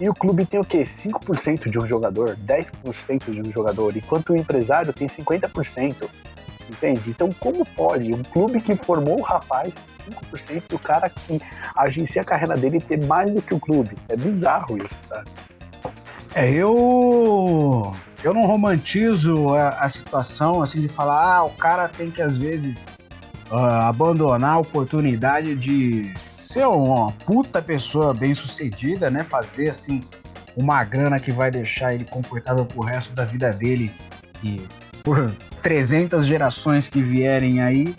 [0.00, 0.82] e o clube tem o quê?
[0.84, 6.08] 5% de um jogador, 10% de um jogador, enquanto o empresário tem 50%.
[6.70, 7.10] Entende?
[7.10, 9.72] Então, como pode um clube que formou o rapaz,
[10.08, 11.40] 5% do cara que
[11.76, 13.96] agencia a carreira dele ter mais do que o clube?
[14.08, 15.24] É bizarro isso, tá?
[16.34, 17.92] É, eu.
[18.22, 22.36] Eu não romantizo a, a situação assim de falar, ah, o cara tem que às
[22.36, 22.86] vezes
[23.50, 29.24] uh, abandonar a oportunidade de ser uma puta pessoa bem sucedida, né?
[29.24, 30.00] Fazer assim
[30.54, 33.90] uma grana que vai deixar ele confortável pro resto da vida dele
[34.44, 34.60] e
[35.02, 35.32] por
[35.62, 37.94] 300 gerações que vierem aí,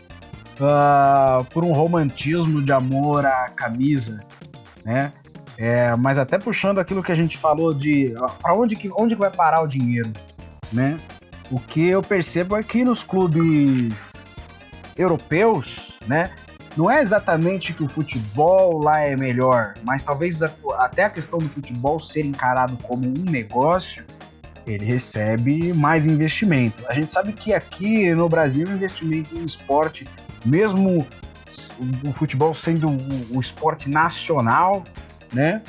[0.59, 4.23] uh, por um romantismo de amor à camisa,
[4.83, 5.11] né?
[5.57, 9.29] É, mas até puxando aquilo que a gente falou de para onde que onde vai
[9.29, 10.11] parar o dinheiro,
[10.73, 10.97] né?
[11.51, 14.47] O que eu percebo é que nos clubes
[14.97, 16.31] europeus, né?
[16.75, 21.49] Não é exatamente que o futebol lá é melhor, mas talvez até a questão do
[21.49, 24.05] futebol ser encarado como um negócio
[24.73, 26.83] ele recebe mais investimento.
[26.87, 30.07] A gente sabe que aqui no Brasil o investimento em esporte,
[30.45, 31.05] mesmo
[32.03, 32.87] o futebol sendo
[33.31, 34.83] o, esporte nacional,
[35.33, 35.61] né?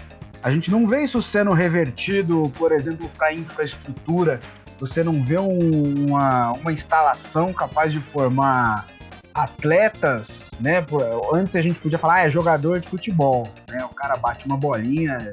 [0.42, 4.40] A gente não vê isso sendo revertido, por exemplo, para infraestrutura.
[4.78, 8.86] Você não vê um, uma, uma instalação capaz de formar
[9.34, 10.84] atletas, né?
[11.32, 13.84] Antes a gente podia falar, ah, é jogador de futebol, né?
[13.84, 15.30] O cara bate uma bolinha,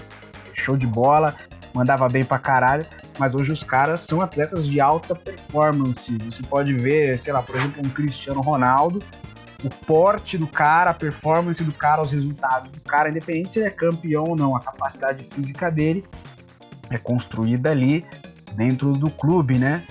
[0.54, 1.36] show de bola.
[1.74, 2.86] mandava bem pra caralho,
[3.20, 6.18] mas hoje os caras são atletas de alta performance.
[6.20, 9.04] Você pode ver, sei lá, por exemplo, um Cristiano Ronaldo,
[9.64, 13.68] o porte do cara, a performance do cara, os resultados do cara, independente se ele
[13.68, 16.06] é campeão ou não, a capacidade física dele
[16.90, 18.06] é construída ali
[18.56, 19.84] dentro do clube, né?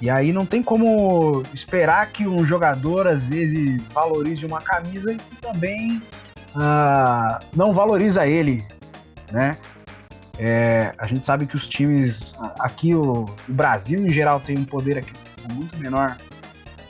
[0.00, 5.16] E aí não tem como esperar que um jogador às vezes valorize uma camisa e
[5.40, 6.02] também
[6.54, 8.62] uh, não valoriza ele,
[9.32, 9.56] né?
[10.38, 14.64] É, a gente sabe que os times aqui, o, o, Brasil em geral tem um
[14.64, 15.12] poder aqui
[15.52, 16.16] muito menor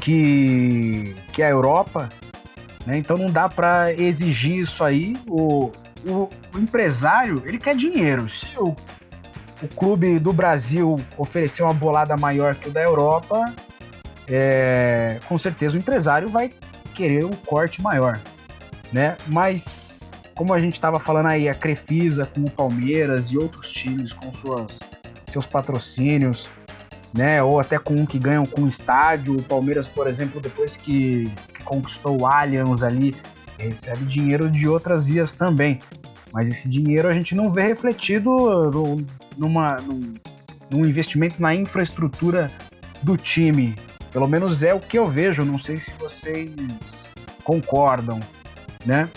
[0.00, 2.08] que, que a Europa,
[2.84, 2.98] né?
[2.98, 5.16] Então não dá para exigir isso aí.
[5.28, 5.70] O,
[6.04, 8.28] o, o, empresário ele quer dinheiro.
[8.28, 8.74] Se o,
[9.62, 13.44] o clube do Brasil oferecer uma bolada maior que o da Europa,
[14.28, 16.52] é, com certeza o empresário vai
[16.94, 18.18] querer um corte maior,
[18.92, 19.16] né?
[19.26, 24.12] Mas como a gente estava falando aí, a Crefisa com o Palmeiras e outros times
[24.12, 24.80] com suas,
[25.28, 26.46] seus patrocínios,
[27.14, 27.42] né?
[27.42, 29.34] Ou até com um que ganham com o estádio.
[29.34, 33.14] O Palmeiras, por exemplo, depois que, que conquistou o Allianz ali,
[33.58, 35.80] recebe dinheiro de outras vias também.
[36.32, 38.30] Mas esse dinheiro a gente não vê refletido
[38.70, 38.96] no,
[39.38, 40.12] numa, num,
[40.70, 42.50] num investimento na infraestrutura
[43.02, 43.74] do time.
[44.12, 45.46] Pelo menos é o que eu vejo.
[45.46, 47.10] Não sei se vocês
[47.42, 48.20] concordam,
[48.84, 49.08] né?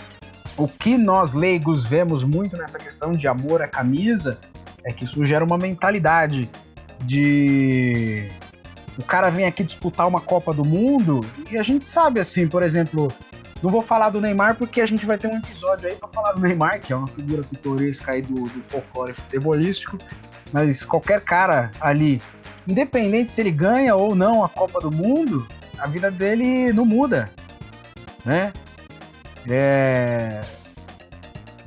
[0.60, 4.40] O que nós leigos vemos muito nessa questão de amor à camisa
[4.84, 6.50] é que isso gera uma mentalidade
[7.02, 8.30] de
[8.98, 12.62] o cara vem aqui disputar uma Copa do Mundo e a gente sabe assim, por
[12.62, 13.10] exemplo,
[13.64, 16.34] não vou falar do Neymar porque a gente vai ter um episódio aí para falar
[16.34, 19.98] do Neymar, que é uma figura pitoresca aí do, do folclore futebolístico,
[20.52, 22.22] mas qualquer cara ali,
[22.68, 25.48] independente se ele ganha ou não a Copa do Mundo,
[25.78, 27.32] a vida dele não muda,
[28.26, 28.52] né?
[29.50, 30.44] É...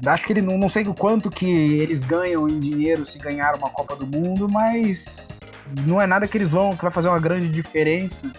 [0.07, 3.55] Acho que ele não, não sei o quanto que eles ganham em dinheiro se ganhar
[3.55, 5.41] uma Copa do Mundo, mas
[5.87, 8.33] não é nada que eles vão que vai fazer uma grande diferença.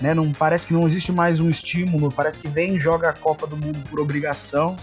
[0.00, 0.14] Né?
[0.14, 3.56] Não parece que não existe mais um estímulo, parece que vem joga a Copa do
[3.56, 4.76] Mundo por obrigação,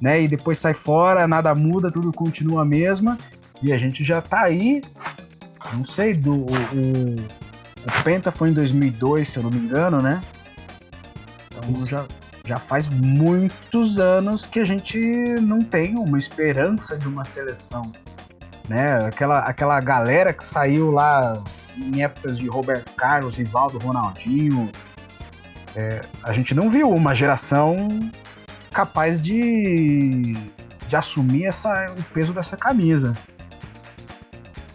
[0.00, 0.22] né?
[0.22, 3.18] E depois sai fora, nada muda, tudo continua a mesma.
[3.62, 4.82] E a gente já tá aí,
[5.72, 7.16] não sei, do o, o,
[7.86, 10.22] o Penta foi em 2002, se eu não me engano, né?
[11.50, 12.06] Então já
[12.48, 17.82] já faz muitos anos que a gente não tem uma esperança de uma seleção.
[18.66, 19.04] Né?
[19.04, 21.42] Aquela, aquela galera que saiu lá
[21.76, 24.70] em épocas de Roberto Carlos, Rivaldo, Ronaldinho.
[25.76, 28.10] É, a gente não viu uma geração
[28.72, 30.34] capaz de,
[30.86, 33.14] de assumir essa, o peso dessa camisa.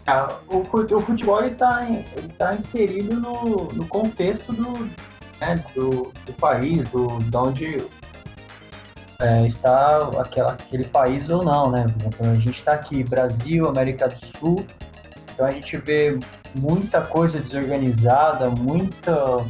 [0.06, 0.12] É,
[0.46, 1.84] o, futebol está
[2.38, 4.88] tá inserido no, no contexto do,
[5.40, 7.86] né, do, do, país, do, de onde
[9.20, 11.86] é, está aquela, aquele país ou não, né?
[11.88, 14.66] Por exemplo, a gente está aqui, Brasil, América do Sul,
[15.32, 16.18] então a gente vê
[16.54, 19.44] muita coisa desorganizada, muita,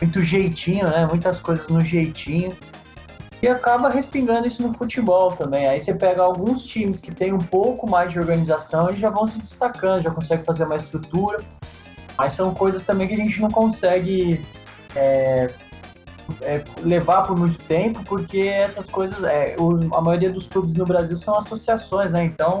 [0.00, 1.06] muito jeitinho, né?
[1.06, 2.56] Muitas coisas no jeitinho.
[3.42, 5.66] E acaba respingando isso no futebol também.
[5.66, 9.26] Aí você pega alguns times que têm um pouco mais de organização e já vão
[9.26, 11.42] se destacando, já conseguem fazer uma estrutura.
[12.18, 14.44] Mas são coisas também que a gente não consegue
[14.94, 15.46] é,
[16.42, 20.86] é, levar por muito tempo, porque essas coisas, é, os, a maioria dos clubes no
[20.86, 22.24] Brasil são associações, né?
[22.24, 22.60] Então,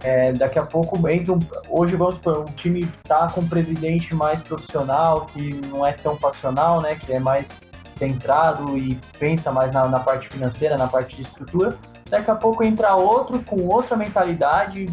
[0.00, 4.14] é, daqui a pouco entra um, hoje vamos supor, um time tá com um presidente
[4.14, 6.94] mais profissional, que não é tão passional, né?
[6.94, 11.78] Que é mais centrado e pensa mais na, na parte financeira, na parte de estrutura.
[12.08, 14.86] Daqui a pouco entra outro com outra mentalidade,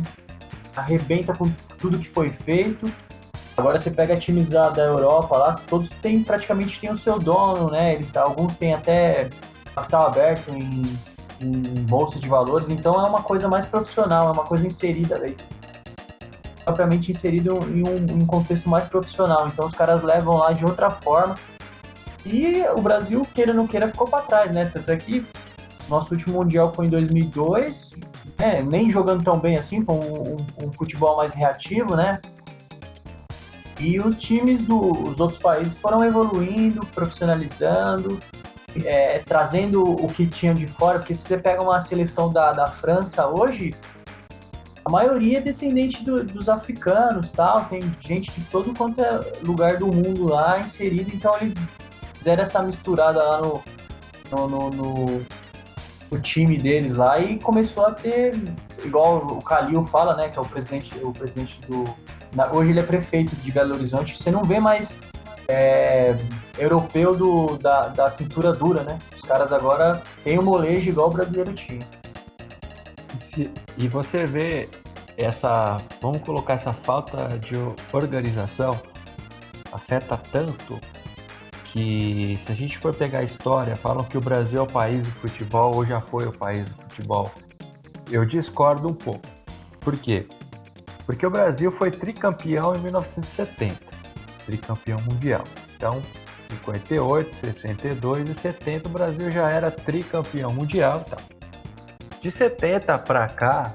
[0.75, 2.91] arrebenta com tudo que foi feito
[3.57, 7.71] Agora você pega times da, da Europa lá, todos têm praticamente têm o seu dono,
[7.71, 7.93] né?
[7.93, 9.29] Eles, alguns têm até
[9.73, 10.99] capital aberto em,
[11.39, 15.37] em bolsa de valores, então é uma coisa mais profissional, é uma coisa inserida aí
[16.65, 19.47] propriamente inserido em um, em um contexto mais profissional.
[19.47, 21.35] Então os caras levam lá de outra forma.
[22.25, 24.65] E o Brasil, queira ou não queira, ficou para trás, né?
[24.73, 25.23] Tanto é que
[25.87, 27.99] nosso último Mundial foi em 2002,
[28.39, 28.63] né?
[28.63, 32.19] nem jogando tão bem assim, foi um, um, um futebol mais reativo, né?
[33.79, 38.21] E os times dos outros países foram evoluindo, profissionalizando,
[38.83, 42.69] é, trazendo o que tinham de fora, porque se você pega uma seleção da, da
[42.69, 43.73] França hoje,
[44.83, 49.77] a maioria é descendente do, dos africanos, tal, tem gente de todo quanto é lugar
[49.77, 51.55] do mundo lá inserido, então eles
[52.13, 53.63] fizeram essa misturada lá no,
[54.31, 55.25] no, no, no,
[56.11, 58.35] no time deles lá e começou a ter,
[58.83, 61.83] igual o Calil fala, né, que é o presidente, o presidente do
[62.51, 65.01] hoje ele é prefeito de Belo Horizonte, você não vê mais
[65.47, 66.15] é,
[66.57, 68.97] europeu do, da, da cintura dura, né?
[69.13, 71.87] Os caras agora têm o molejo igual o brasileiro tinha.
[73.77, 74.69] E você vê
[75.17, 77.55] essa, vamos colocar essa falta de
[77.93, 78.79] organização
[79.71, 80.79] afeta tanto
[81.65, 85.03] que se a gente for pegar a história, falam que o Brasil é o país
[85.03, 87.31] do futebol ou já foi o país do futebol.
[88.09, 89.27] Eu discordo um pouco.
[89.81, 90.25] Por quê?
[91.05, 93.79] Porque o Brasil foi tricampeão em 1970,
[94.45, 95.43] tricampeão mundial.
[95.75, 96.01] Então,
[96.49, 101.03] 58, 62 e 70 o Brasil já era tricampeão mundial.
[101.05, 101.19] Então.
[102.19, 103.73] De 70 para cá,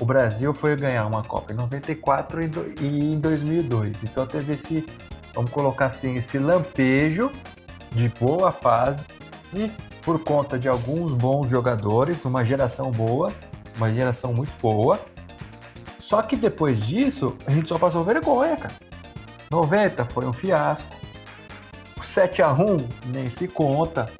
[0.00, 2.40] o Brasil foi ganhar uma Copa em 94
[2.80, 4.04] e em 2002.
[4.04, 4.86] Então teve esse,
[5.34, 7.30] vamos colocar assim, esse lampejo
[7.92, 9.06] de boa fase
[10.02, 13.32] por conta de alguns bons jogadores, uma geração boa,
[13.76, 15.00] uma geração muito boa.
[16.08, 18.72] Só que depois disso, a gente só passou vergonha, cara.
[19.50, 20.96] 90 foi um fiasco.
[22.02, 24.10] 7 a 1 nem se conta.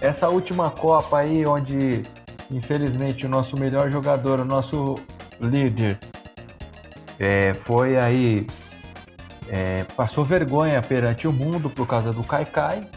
[0.00, 2.04] Essa última Copa aí, onde
[2.50, 4.98] infelizmente o nosso melhor jogador, o nosso
[5.38, 5.98] líder,
[7.18, 8.46] é, foi aí.
[9.50, 12.88] É, passou vergonha perante o mundo por causa do Kaikai.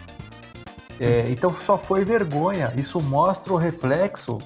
[0.98, 2.72] É, então só foi vergonha.
[2.78, 4.38] Isso mostra o reflexo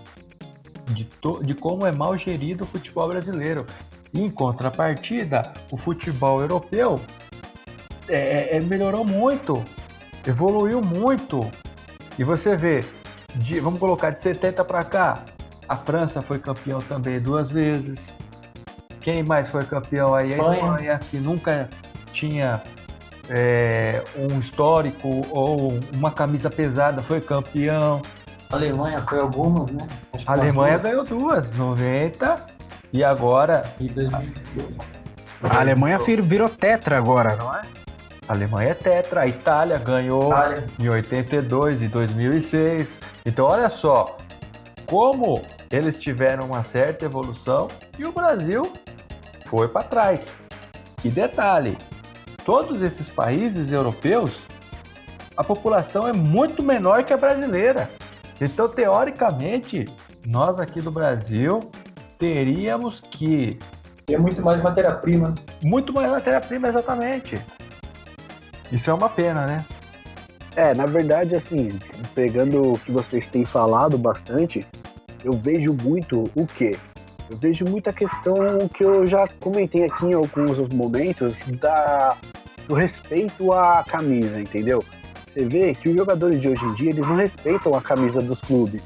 [0.88, 1.08] de,
[1.44, 3.66] de como é mal gerido o futebol brasileiro.
[4.14, 7.00] E, em contrapartida, o futebol europeu
[8.08, 9.64] é, é, melhorou muito,
[10.28, 11.50] evoluiu muito.
[12.18, 12.84] E você vê,
[13.36, 15.26] de, vamos colocar de 70 para cá,
[15.68, 18.14] a França foi campeão também duas vezes.
[19.02, 20.34] Quem mais foi campeão aí?
[20.34, 21.70] A Espanha, que nunca
[22.12, 22.62] tinha
[23.30, 28.02] é, um histórico ou uma camisa pesada, foi campeão.
[28.54, 29.88] A Alemanha foi algumas, né?
[30.28, 30.84] a Alemanha duas.
[30.84, 32.36] ganhou duas, 90
[32.93, 33.74] e agora.
[33.80, 34.76] E 2022.
[35.41, 37.64] A Alemanha virou tetra agora, não é?
[38.28, 40.68] A Alemanha é tetra, a Itália ganhou Itália.
[40.80, 42.99] em 82 e 2006.
[43.26, 44.18] Então, olha só,
[44.86, 45.41] como
[45.72, 48.72] eles tiveram uma certa evolução e o Brasil
[49.47, 50.36] foi para trás.
[51.04, 51.76] E detalhe,
[52.45, 54.41] todos esses países europeus,
[55.36, 57.89] a população é muito menor que a brasileira.
[58.42, 59.86] Então, teoricamente,
[60.26, 61.60] nós aqui do Brasil
[62.18, 63.60] teríamos que.
[64.06, 65.36] Ter muito mais matéria-prima.
[65.62, 67.40] Muito mais matéria-prima, exatamente.
[68.72, 69.66] Isso é uma pena, né?
[70.56, 71.68] É, na verdade, assim,
[72.14, 74.66] pegando o que vocês têm falado bastante,
[75.24, 76.78] eu vejo muito o quê?
[77.30, 78.36] Eu vejo muita questão
[78.74, 82.16] que eu já comentei aqui em alguns momentos da,
[82.68, 84.84] do respeito à camisa, entendeu?
[85.34, 88.40] Você vê que os jogadores de hoje em dia, eles não respeitam a camisa dos
[88.42, 88.84] clubes.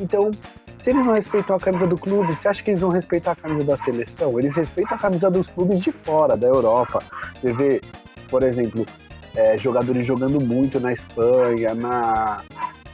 [0.00, 3.30] Então, se eles não respeitam a camisa do clube, você acha que eles vão respeitar
[3.30, 4.38] a camisa da seleção?
[4.40, 7.00] Eles respeitam a camisa dos clubes de fora, da Europa.
[7.40, 7.80] Você vê,
[8.28, 8.84] por exemplo,
[9.36, 12.42] é, jogadores jogando muito na Espanha, na,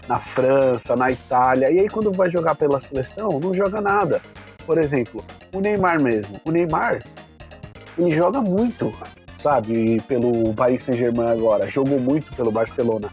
[0.07, 1.71] na França, na Itália.
[1.71, 4.21] E aí quando vai jogar pela seleção, não joga nada.
[4.67, 5.25] Por exemplo,
[5.55, 6.39] o Neymar mesmo.
[6.45, 7.03] O Neymar,
[7.97, 8.93] ele joga muito,
[9.43, 11.69] sabe, pelo Paris Saint-Germain agora.
[11.69, 13.09] Jogou muito pelo Barcelona.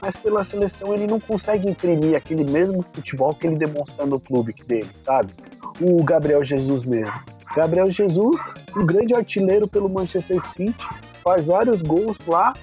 [0.00, 4.52] Mas pela seleção ele não consegue imprimir aquele mesmo futebol que ele demonstra no clube
[4.66, 5.32] dele, sabe?
[5.80, 7.12] O Gabriel Jesus mesmo.
[7.54, 8.36] Gabriel Jesus,
[8.76, 10.84] um grande artilheiro pelo Manchester City,
[11.22, 12.54] faz vários gols lá.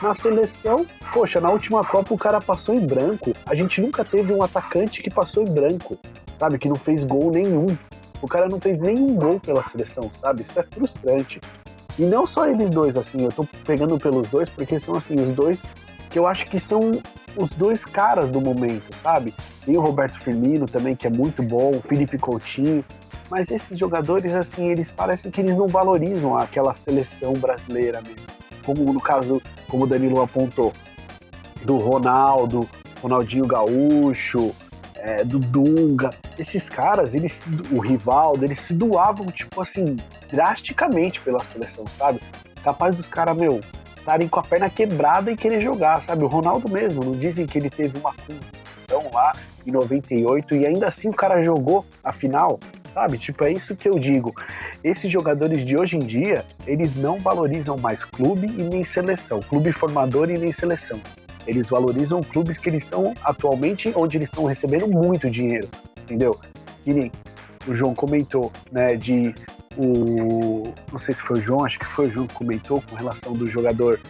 [0.00, 3.34] Na seleção, poxa, na última Copa o cara passou em branco.
[3.46, 5.98] A gente nunca teve um atacante que passou em branco,
[6.38, 6.58] sabe?
[6.58, 7.66] Que não fez gol nenhum.
[8.22, 10.42] O cara não fez nenhum gol pela seleção, sabe?
[10.42, 11.40] Isso é frustrante.
[11.98, 15.34] E não só eles dois, assim, eu tô pegando pelos dois, porque são, assim, os
[15.34, 15.58] dois
[16.10, 16.92] que eu acho que são
[17.36, 19.34] os dois caras do momento, sabe?
[19.64, 22.84] Tem o Roberto Firmino também, que é muito bom, o Felipe Coutinho.
[23.30, 28.26] Mas esses jogadores, assim, eles parecem que eles não valorizam aquela seleção brasileira mesmo.
[28.64, 30.72] Como no caso, como o Danilo apontou,
[31.62, 32.68] do Ronaldo,
[33.02, 34.54] Ronaldinho Gaúcho,
[35.06, 36.10] é, do Dunga.
[36.36, 37.40] Esses caras, eles,
[37.70, 39.96] o Rivaldo, eles se doavam, tipo assim,
[40.32, 42.20] drasticamente pela seleção, sabe?
[42.64, 43.60] Capaz dos caras, meu,
[43.96, 46.24] estarem com a perna quebrada e querer jogar, sabe?
[46.24, 50.88] O Ronaldo mesmo, não dizem que ele teve uma condição lá em 98 e ainda
[50.88, 52.58] assim o cara jogou a final
[52.92, 53.18] sabe?
[53.18, 54.34] Tipo, é isso que eu digo.
[54.82, 59.70] Esses jogadores de hoje em dia, eles não valorizam mais clube e nem seleção, clube
[59.70, 60.98] formador e nem seleção.
[61.46, 65.68] Eles valorizam clubes que eles estão atualmente, onde eles estão recebendo muito dinheiro,
[66.02, 66.32] entendeu?
[66.84, 67.12] Que nem
[67.66, 69.34] o João comentou, né, de
[69.76, 72.96] o não sei se foi o João, acho que foi o João que comentou com
[72.96, 74.00] relação do jogador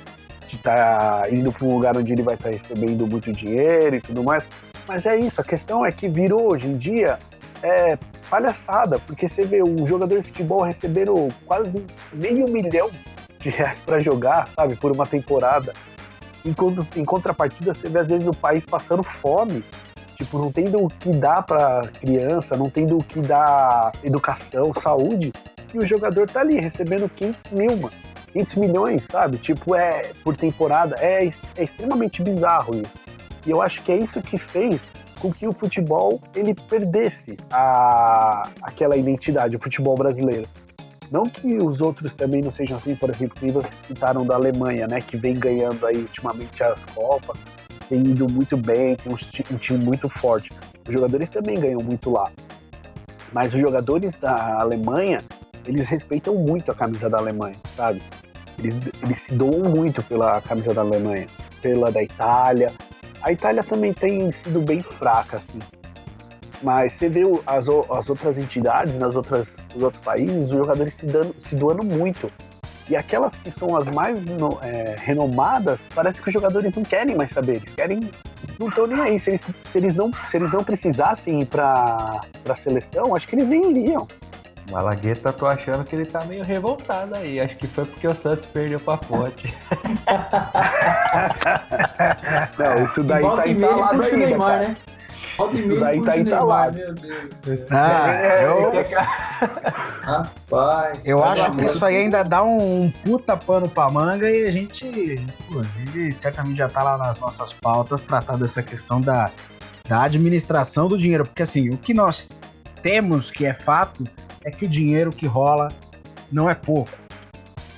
[0.49, 3.97] de estar tá indo para um lugar onde ele vai estar tá recebendo muito dinheiro
[3.97, 4.47] e tudo mais.
[4.87, 7.19] Mas é isso, a questão é que virou hoje em dia
[7.63, 7.99] é
[8.31, 12.91] palhaçada, porque você vê um jogador de futebol recebendo quase meio milhão
[13.41, 15.73] de reais para jogar, sabe, por uma temporada.
[16.47, 19.65] Em, em contrapartida, você vê às vezes o país passando fome,
[20.17, 25.33] tipo, não tendo o que dar pra criança, não tendo o que dar educação, saúde,
[25.75, 27.93] e o jogador tá ali recebendo 500 mil, mano.
[28.33, 29.39] 500 milhões, sabe?
[29.39, 30.97] Tipo, é por temporada.
[31.01, 31.27] É,
[31.57, 32.95] é extremamente bizarro isso.
[33.47, 34.81] E eu acho que é isso que fez
[35.19, 40.47] com que o futebol ele perdesse a, aquela identidade, o futebol brasileiro.
[41.11, 44.87] Não que os outros também não sejam assim, por exemplo, que vocês citaram da Alemanha,
[44.89, 47.39] né, que vem ganhando aí ultimamente as Copas,
[47.89, 50.51] tem ido muito bem, tem um, time muito forte.
[50.87, 52.31] Os jogadores também ganham muito lá.
[53.33, 55.19] Mas os jogadores da Alemanha,
[55.67, 58.03] eles respeitam muito a camisa da Alemanha, sabe?
[58.59, 61.27] Eles, eles se doam muito pela camisa da Alemanha,
[61.61, 62.73] pela da Itália.
[63.23, 65.59] A Itália também tem sido bem fraca, assim.
[66.63, 69.47] Mas você vê as, as outras entidades, nas outras,
[69.77, 72.33] nos outros países, os jogadores se, dando, se doando muito.
[72.89, 77.17] E aquelas que são as mais no, é, renomadas, parece que os jogadores não querem
[77.17, 77.57] mais saber.
[77.57, 78.11] Eles querem.
[78.59, 79.19] Não estão nem aí.
[79.19, 83.35] Se eles, se eles, não, se eles não precisassem ir para a seleção, acho que
[83.35, 84.07] eles nem iriam.
[84.71, 87.41] Malagueta, tô achando que ele tá meio revoltado aí.
[87.41, 89.53] Acho que foi porque o Santos perdeu pra Fonte.
[92.59, 94.77] Não, isso daí tá entalado ainda, Neymar, né?
[95.55, 96.79] Isso daí tá entalado.
[96.79, 97.43] Meu Deus.
[97.71, 98.73] Ah, é, eu,
[100.03, 101.07] Rapaz.
[101.07, 104.87] eu acho que isso aí ainda dá um puta pano pra manga e a gente,
[105.49, 109.31] inclusive, certamente já tá lá nas nossas pautas tratar dessa questão da,
[109.89, 111.27] da administração do dinheiro.
[111.27, 112.31] Porque assim, o que nós
[112.83, 114.09] temos que é fato
[114.45, 115.71] é que o dinheiro que rola
[116.33, 116.91] não é pouco.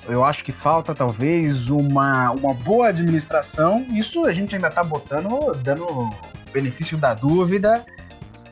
[0.09, 3.85] Eu acho que falta talvez uma, uma boa administração.
[3.91, 6.11] Isso a gente ainda está botando, dando
[6.53, 7.85] benefício da dúvida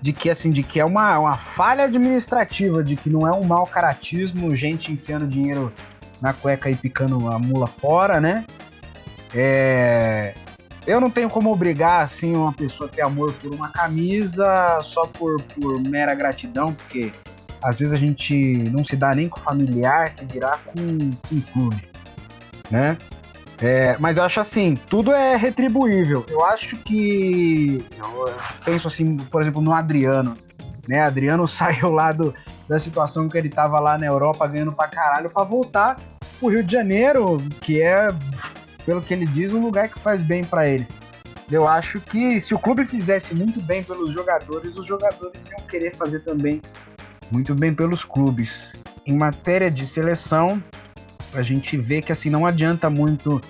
[0.01, 3.45] de que assim, de que é uma, uma falha administrativa, de que não é um
[3.45, 5.73] mau caratismo, gente enfiando dinheiro
[6.21, 8.45] na cueca e picando a mula fora, né?
[9.35, 10.35] É,
[10.87, 15.07] eu não tenho como obrigar assim uma pessoa a ter amor por uma camisa só
[15.07, 17.13] por, por mera gratidão, porque
[17.63, 21.89] às vezes a gente não se dá nem com familiar, que dirá com, com clube,
[22.71, 22.97] né?
[23.61, 26.25] É, mas eu acho assim, tudo é retribuível.
[26.29, 27.85] Eu acho que.
[27.99, 28.35] Eu
[28.65, 30.35] penso assim, por exemplo, no Adriano.
[30.89, 31.01] Né?
[31.01, 32.35] Adriano saiu lá do,
[32.69, 35.97] da situação que ele tava lá na Europa ganhando pra caralho pra voltar
[36.39, 38.15] pro Rio de Janeiro, que é,
[38.85, 40.87] pelo que ele diz, um lugar que faz bem para ele.
[41.51, 45.95] Eu acho que se o clube fizesse muito bem pelos jogadores, os jogadores iam querer
[45.97, 46.61] fazer também
[47.31, 48.75] muito bem pelos clubes.
[49.07, 50.63] Em matéria de seleção,
[51.35, 53.41] a gente vê que assim não adianta muito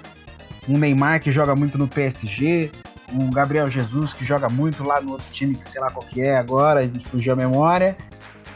[0.68, 2.70] um Neymar que joga muito no PSG,
[3.12, 6.20] um Gabriel Jesus que joga muito lá no outro time que sei lá qual que
[6.20, 7.96] é agora, gente fugiu a memória.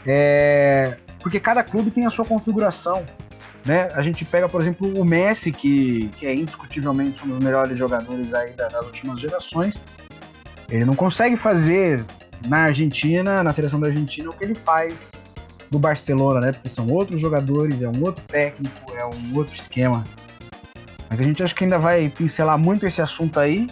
[0.05, 0.97] É...
[1.21, 3.05] Porque cada clube tem a sua configuração.
[3.63, 3.89] Né?
[3.93, 8.33] A gente pega, por exemplo, o Messi, que, que é indiscutivelmente um dos melhores jogadores
[8.33, 9.83] aí das últimas gerações.
[10.67, 12.03] Ele não consegue fazer
[12.47, 15.13] na Argentina, na seleção da Argentina, o que ele faz
[15.71, 16.51] no Barcelona, né?
[16.51, 20.05] Porque são outros jogadores, é um outro técnico, é um outro esquema.
[21.09, 23.69] Mas a gente acha que ainda vai pincelar muito esse assunto aí.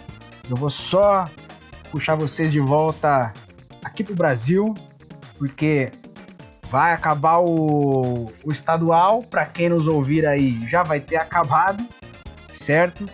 [0.48, 1.28] Eu vou só
[1.90, 3.32] puxar vocês de volta
[3.84, 4.74] aqui pro Brasil,
[5.38, 5.92] porque
[6.70, 9.22] vai acabar o, o estadual.
[9.22, 11.86] Para quem nos ouvir aí, já vai ter acabado,
[12.52, 13.08] certo?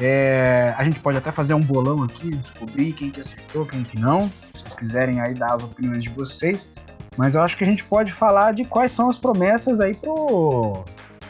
[0.00, 3.98] É, a gente pode até fazer um bolão aqui, descobrir quem que acertou, quem que
[3.98, 4.28] não.
[4.52, 6.72] Se vocês quiserem aí dar as opiniões de vocês.
[7.16, 10.84] Mas eu acho que a gente pode falar de quais são as promessas aí pro,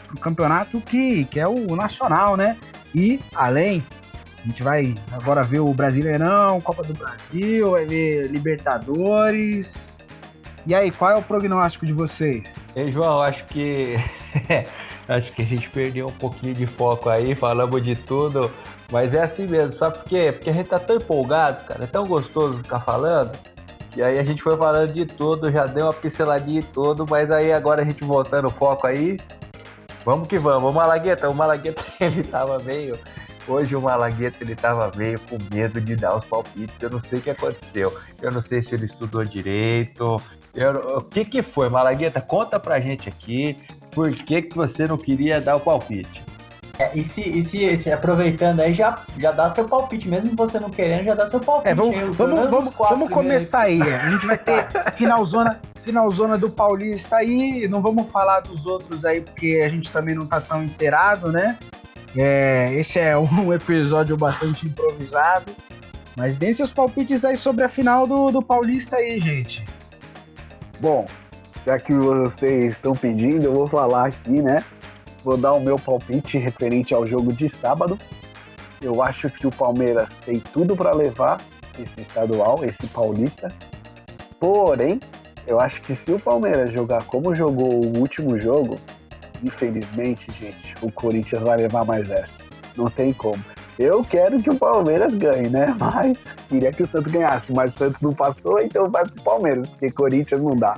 [0.07, 2.57] pro campeonato que, que é o nacional, né?
[2.95, 3.83] E além,
[4.43, 9.97] a gente vai agora ver o Brasileirão, Copa do Brasil, vai ver Libertadores.
[10.65, 12.65] E aí, qual é o prognóstico de vocês?
[12.75, 13.97] Ei, João, acho que
[15.07, 18.49] Acho que a gente perdeu um pouquinho de foco aí, falamos de tudo,
[18.91, 20.31] mas é assim mesmo, sabe por quê?
[20.31, 23.31] Porque a gente tá tão empolgado, cara, é tão gostoso ficar falando,
[23.95, 27.29] e aí a gente foi falando de tudo, já deu uma pinceladinha em tudo, mas
[27.29, 29.19] aí agora a gente voltando o foco aí,
[30.03, 30.69] vamos que vamos.
[30.69, 32.97] O Malagueta, o Malagueta ele tava meio.
[33.47, 36.81] Hoje o Malagueta ele tava meio com medo de dar os palpites.
[36.81, 37.93] Eu não sei o que aconteceu.
[38.21, 40.17] Eu não sei se ele estudou direito.
[40.55, 42.21] Eu, o que que foi, Malagueta?
[42.21, 43.57] Conta pra gente aqui
[43.91, 46.23] por que, que você não queria dar o palpite.
[46.79, 50.59] É, e, se, e se, se, aproveitando aí, já, já dá seu palpite, mesmo você
[50.59, 51.69] não querendo, já dá seu palpite.
[51.69, 53.79] É, vamos, aí, vamos, vamos, vamos começar aí.
[53.81, 59.21] A gente vai ter finalzona, finalzona do Paulista aí, não vamos falar dos outros aí,
[59.21, 61.57] porque a gente também não tá tão inteirado, né?
[62.15, 65.51] É, esse é um episódio bastante improvisado.
[66.15, 69.65] Mas deem seus palpites aí sobre a final do, do Paulista aí, gente.
[70.79, 71.05] Bom,
[71.65, 74.63] já que vocês estão pedindo, eu vou falar aqui, né?
[75.23, 77.97] Vou dar o meu palpite referente ao jogo de sábado.
[78.81, 81.39] Eu acho que o Palmeiras tem tudo para levar
[81.79, 83.53] esse estadual, esse paulista.
[84.39, 84.99] Porém,
[85.47, 88.75] eu acho que se o Palmeiras jogar como jogou o último jogo,
[89.41, 92.33] infelizmente, gente, o Corinthians vai levar mais essa.
[92.75, 93.41] Não tem como.
[93.79, 95.73] Eu quero que o Palmeiras ganhe, né?
[95.79, 96.17] Mas
[96.49, 99.89] queria que o Santos ganhasse, mas o Santos não passou, então vai pro Palmeiras, porque
[99.89, 100.77] Corinthians não dá.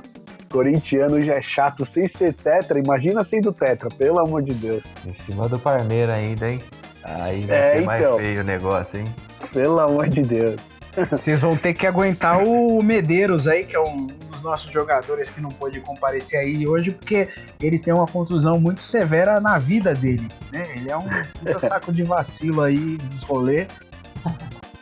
[0.50, 4.82] Corintiano já é chato sem ser tetra, imagina sendo tetra, pelo amor de Deus.
[5.06, 6.62] Em cima do Palmeiras ainda, hein?
[7.04, 8.18] Aí vai É, ser mais então.
[8.18, 9.14] feio o negócio, hein?
[9.52, 10.56] Pelo amor de Deus.
[11.10, 15.40] Vocês vão ter que aguentar o Medeiros aí, que é um dos nossos jogadores que
[15.40, 17.28] não pôde comparecer aí hoje, porque
[17.60, 20.66] ele tem uma contusão muito severa na vida dele, né?
[20.74, 21.04] Ele é um
[21.38, 23.68] puta saco de vacilo aí dos rolês.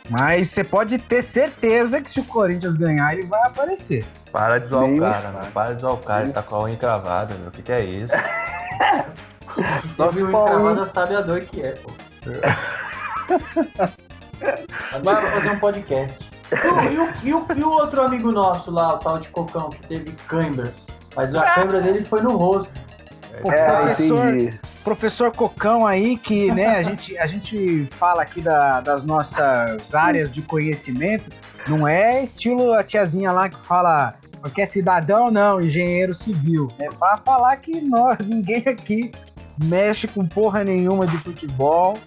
[0.09, 4.05] Mas você pode ter certeza que se o Corinthians ganhar, ele vai aparecer.
[4.31, 5.51] Para de zoar Nem o cara, mano.
[5.51, 7.47] Para de zoar o cara, ele tá com a unha encravada, meu.
[7.47, 8.13] O que, que é isso?
[9.55, 9.63] Quem
[10.09, 11.91] teve o encravada sabe a dor que é, pô.
[14.91, 16.29] Agora eu vou fazer um podcast.
[16.51, 19.29] E o, e o- e o- e o outro amigo nosso lá, o tal de
[19.29, 20.99] Cocão, que teve câimbras.
[21.15, 22.79] Mas a câimbra dele foi no rosto.
[23.33, 23.39] É,
[23.81, 24.59] professor, entendi.
[24.85, 30.29] Professor Cocão aí, que né, a, gente, a gente fala aqui da- das nossas áreas
[30.29, 31.25] de conhecimento,
[31.67, 36.71] não é estilo a tiazinha lá que fala porque é cidadão, não, engenheiro civil.
[36.77, 39.11] É pra falar que nós, ninguém aqui
[39.57, 41.97] mexe com porra nenhuma de futebol,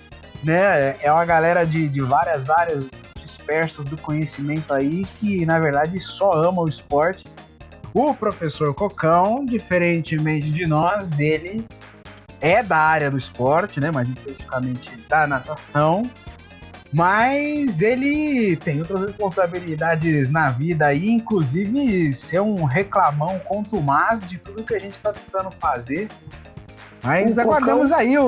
[0.44, 0.94] né?
[1.02, 6.30] É uma galera de, de várias áreas dispersas do conhecimento aí que, na verdade, só
[6.30, 7.24] ama o esporte.
[7.92, 11.66] O professor Cocão, diferentemente de nós, ele
[12.40, 13.90] é da área do esporte, né?
[13.90, 16.02] Mais especificamente da natação.
[16.92, 24.62] Mas ele tem outras responsabilidades na vida aí, inclusive ser um reclamão contumaz de tudo
[24.64, 26.08] que a gente tá tentando fazer.
[27.02, 28.24] Mas aguardamos aí o,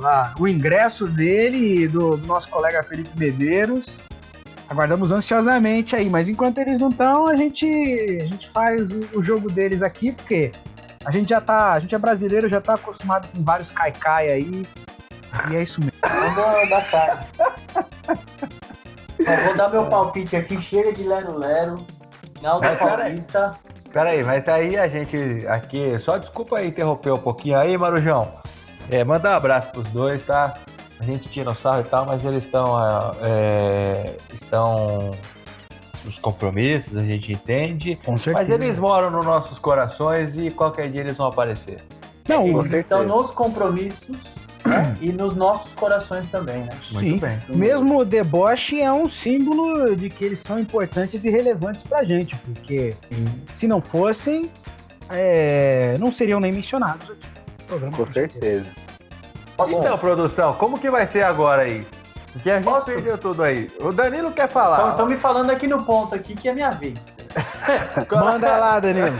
[0.00, 4.02] o, a- o ingresso dele e do, do nosso colega Felipe Medeiros.
[4.68, 7.64] Aguardamos ansiosamente aí, mas enquanto eles não estão, a gente,
[8.20, 10.50] a gente faz o, o jogo deles aqui, porque
[11.04, 14.66] a gente já tá, a gente é brasileiro, já tá acostumado com vários caicai aí,
[15.50, 15.96] e é isso mesmo.
[16.02, 17.26] Manda da cara.
[19.18, 21.86] Eu vou dar meu palpite aqui, chega de Lero Lero.
[22.36, 23.52] Final da cara, Paulista.
[23.92, 25.98] Pera aí, mas aí a gente aqui.
[25.98, 28.30] Só desculpa aí interromper um pouquinho aí, Marujão.
[28.90, 30.58] É, manda um abraço pros dois, tá?
[31.00, 32.76] A gente tira o sarro e tal, mas eles estão.
[32.76, 35.10] ah, é, estão
[36.06, 37.96] nos compromissos, a gente entende.
[37.96, 38.32] Com certeza.
[38.38, 41.82] Mas eles moram nos nossos corações e qualquer dia eles vão aparecer.
[42.28, 42.80] Não, Eles certeza.
[42.80, 44.96] estão nos compromissos né?
[45.00, 46.70] e nos nossos corações também, né?
[46.80, 46.94] sim.
[47.10, 47.40] Muito bem.
[47.50, 52.34] Mesmo o deboche é um símbolo de que eles são importantes e relevantes pra gente,
[52.38, 52.96] porque
[53.52, 54.50] se não fossem,
[55.08, 57.26] é, não seriam nem mencionados aqui.
[57.60, 58.66] no programa, Com certeza.
[59.56, 61.86] Posso, Então, produção, como que vai ser agora aí?
[62.36, 62.92] Porque a gente Posso?
[62.92, 63.70] perdeu tudo aí.
[63.80, 64.90] O Danilo quer falar.
[64.90, 67.26] Estão me falando aqui no ponto aqui que é minha vez.
[68.12, 69.18] Manda lá, Danilo.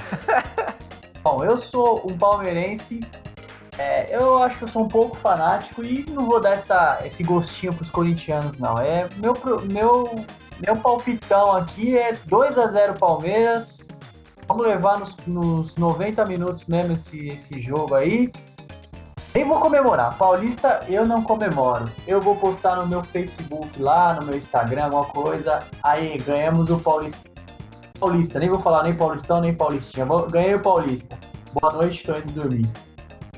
[1.24, 3.00] Bom, eu sou um palmeirense.
[3.78, 7.24] é, eu acho que eu sou um pouco fanático e não vou dar essa, esse
[7.24, 8.78] gostinho pros corintianos, não.
[8.78, 10.14] É meu, meu,
[10.60, 13.88] meu palpitão aqui é 2 a 0 Palmeiras.
[14.46, 18.30] Vamos levar nos, nos 90 minutos mesmo esse, esse jogo aí.
[19.36, 20.16] Nem vou comemorar.
[20.16, 21.90] Paulista eu não comemoro.
[22.06, 25.62] Eu vou postar no meu Facebook lá, no meu Instagram, alguma coisa.
[25.82, 27.28] Aí, ganhamos o Paulista.
[28.00, 30.06] Paulista, nem vou falar nem Paulistão, nem Paulistinha.
[30.06, 31.18] Vou- Ganhei o Paulista.
[31.52, 32.66] Boa noite, tô indo dormir.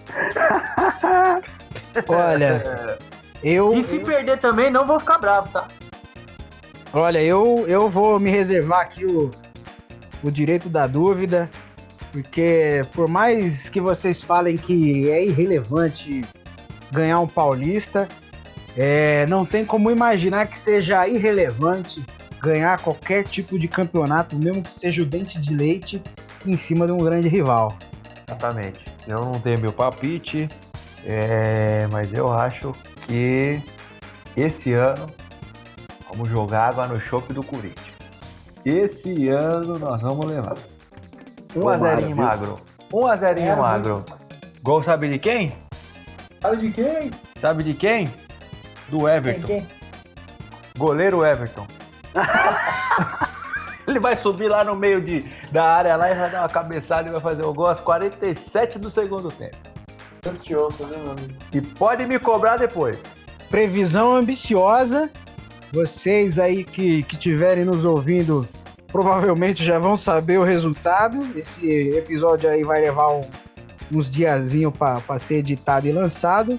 [2.09, 2.97] Olha,
[3.43, 5.67] eu, E se perder também, não vou ficar bravo, tá?
[6.93, 9.33] olha, eu, eu vou me reservar aqui o,
[10.23, 11.51] o direito da dúvida,
[12.13, 16.25] porque por mais que vocês falem que é irrelevante
[16.93, 18.09] ganhar um paulista,
[18.77, 22.05] é, não tem como imaginar que seja irrelevante
[22.41, 26.03] ganhar qualquer tipo de campeonato, mesmo que seja o dente de leite,
[26.47, 27.77] em cima de um grande rival.
[28.27, 28.87] Exatamente.
[29.07, 30.49] Eu não tenho meu palpite,
[31.05, 32.73] é, mas eu acho
[33.07, 33.61] que
[34.37, 35.09] esse ano
[36.09, 37.97] vamos jogar água no chope do Corinthians.
[38.65, 40.57] Esse ano nós vamos levar.
[41.55, 42.17] 1 a Tomara, 0 viu?
[42.17, 42.55] magro.
[42.93, 44.05] 1 a 0 É, magro.
[44.63, 45.57] Gol sabe de quem?
[46.41, 47.11] Sabe de quem?
[47.41, 48.07] Sabe de quem?
[48.89, 49.47] Do Quem, Everton.
[49.47, 49.67] quem?
[50.79, 51.67] Goleiro Everton.
[53.87, 55.21] Ele vai subir lá no meio de,
[55.51, 58.79] da área lá e vai dar uma cabeçada e vai fazer o gol aos 47
[58.79, 59.57] do segundo tempo.
[60.23, 61.33] Deus te ouça, viu, meu amigo?
[61.53, 63.05] E pode me cobrar depois.
[63.51, 65.11] previsão ambiciosa.
[65.73, 68.47] Vocês aí que que estiverem nos ouvindo
[68.91, 71.27] provavelmente já vão saber o resultado.
[71.37, 73.21] Esse episódio aí vai levar um-
[73.93, 76.59] uns diazinho para ser editado e lançado.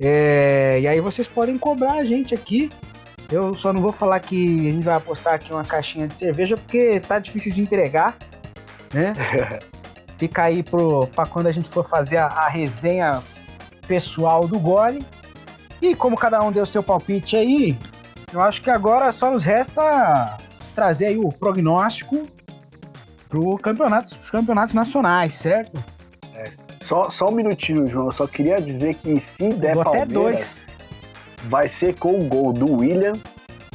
[0.00, 2.68] É, e aí vocês podem cobrar a gente aqui
[3.30, 6.56] Eu só não vou falar que a gente vai apostar aqui uma caixinha de cerveja
[6.58, 8.16] porque tá difícil de entregar,
[8.92, 9.14] né?
[10.14, 13.22] Fica aí pro, pra quando a gente for fazer a, a resenha
[13.88, 15.04] pessoal do gole.
[15.80, 17.78] E como cada um deu seu palpite aí,
[18.32, 20.36] eu acho que agora só nos resta
[20.74, 22.22] trazer aí o prognóstico
[23.28, 25.82] pro campeonato, campeonatos nacionais, certo?
[26.34, 26.50] É.
[26.82, 28.06] Só, só um minutinho, João.
[28.06, 30.64] Eu só queria dizer que se der Vou Palmeiras, até dois.
[31.44, 33.14] vai ser com o gol do William,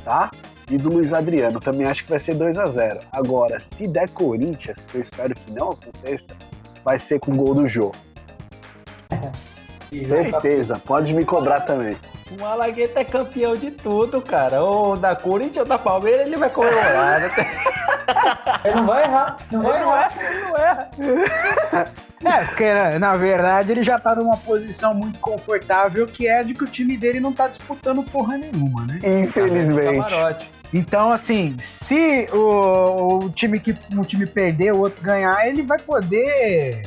[0.03, 0.29] tá?
[0.69, 1.59] E do Luiz Adriano.
[1.59, 5.33] Também acho que vai ser 2 a 0 Agora, se der Corinthians, que eu espero
[5.33, 6.27] que não aconteça,
[6.85, 7.91] vai ser com o gol do Jô.
[9.09, 9.31] Tá-
[9.91, 11.97] Certeza, pode me cobrar também.
[12.31, 14.61] O Malagueta é campeão de tudo, cara.
[14.63, 17.21] Ou da Corinthians ou da Palmeiras, ele vai comemorar.
[17.21, 17.29] né?
[18.65, 20.11] Ele não vai errar, não vai Ele não errar.
[20.19, 22.39] é, ele não é.
[22.41, 26.53] É, porque na- na verdade ele já tá numa posição muito confortável que é de
[26.53, 28.99] que o time dele não tá disputando porra nenhuma, né?
[29.03, 30.49] Infelizmente.
[30.73, 35.79] Então, assim, se o, o time que um time perder, o outro ganhar, ele vai
[35.79, 36.83] poder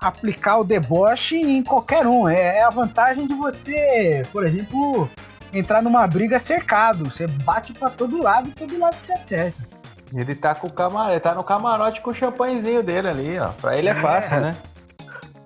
[0.00, 2.28] aplicar o deboche em qualquer um.
[2.28, 5.08] É, é a vantagem de você, por exemplo,
[5.52, 7.10] entrar numa briga cercado.
[7.10, 9.56] Você bate pra todo lado e todo lado você acerta.
[10.14, 13.48] Ele tá com o camarote, tá no camarote com o champanhezinho dele ali, ó.
[13.48, 14.40] Pra ele é fácil, É.
[14.40, 14.56] né?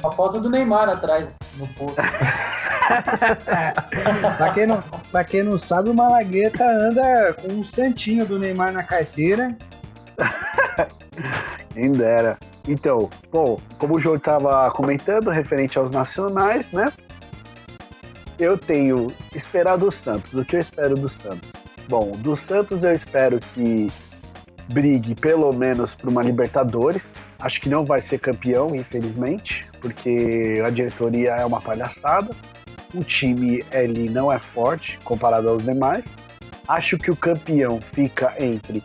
[0.05, 2.03] A foto do Neymar atrás no posto.
[4.37, 8.73] Pra quem, não, pra quem não sabe, o Malagueta anda com um santinho do Neymar
[8.73, 9.57] na carteira.
[11.75, 12.39] Quem dera.
[12.67, 16.93] Então, bom, como o João estava comentando, referente aos nacionais, né?
[18.39, 20.33] Eu tenho esperado o Santos.
[20.35, 21.51] O que eu espero do Santos?
[21.89, 23.91] Bom, do Santos eu espero que
[24.69, 27.03] brigue pelo menos para uma Libertadores.
[27.41, 32.35] Acho que não vai ser campeão, infelizmente, porque a diretoria é uma palhaçada.
[32.95, 36.05] O time ele não é forte comparado aos demais.
[36.69, 38.83] Acho que o campeão fica entre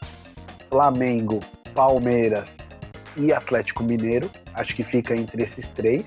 [0.69, 1.39] Flamengo,
[1.73, 2.47] Palmeiras
[3.15, 4.29] e Atlético Mineiro.
[4.53, 6.05] Acho que fica entre esses três.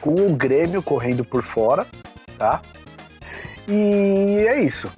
[0.00, 1.86] Com o Grêmio correndo por fora,
[2.38, 2.60] tá?
[3.68, 4.90] E é isso.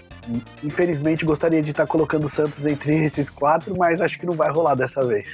[0.63, 4.51] Infelizmente gostaria de estar colocando o Santos entre esses quatro, mas acho que não vai
[4.51, 5.29] rolar dessa vez.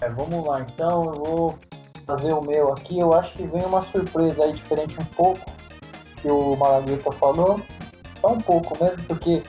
[0.00, 1.58] É, vamos lá, então eu vou
[2.06, 2.98] fazer o meu aqui.
[2.98, 5.50] Eu acho que vem uma surpresa aí diferente um pouco
[6.22, 7.60] que o Malagueta falou.
[8.20, 9.42] Só um pouco mesmo, porque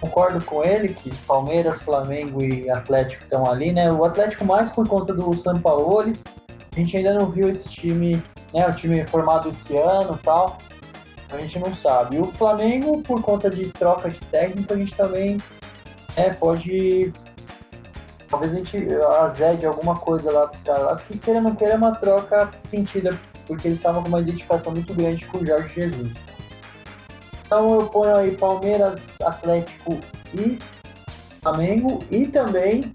[0.00, 3.92] concordo com ele que Palmeiras, Flamengo e Atlético estão ali, né?
[3.92, 6.18] O Atlético mais por conta do Sampaoli.
[6.72, 8.22] A gente ainda não viu esse time,
[8.54, 8.66] né?
[8.66, 10.56] O time formado esse ano e tal.
[11.30, 12.16] A gente não sabe.
[12.16, 15.38] E o Flamengo, por conta de troca de técnico, a gente também
[16.16, 17.12] é, pode
[18.28, 18.88] talvez a gente
[19.20, 22.48] azede alguma coisa lá pros caras lá, porque queira ou não queira é uma troca
[22.58, 26.12] sentida, porque eles estavam com uma identificação muito grande com o Jorge Jesus.
[27.50, 29.98] Então eu ponho aí Palmeiras, Atlético
[30.32, 30.56] e
[31.42, 32.92] Flamengo e também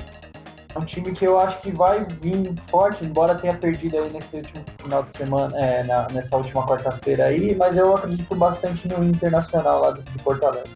[0.77, 4.63] um time que eu acho que vai vir forte, embora tenha perdido aí nesse último
[4.81, 9.81] final de semana, é, na- nessa última quarta-feira aí, mas eu acredito bastante no Internacional
[9.81, 10.71] lá de Porto Alegre.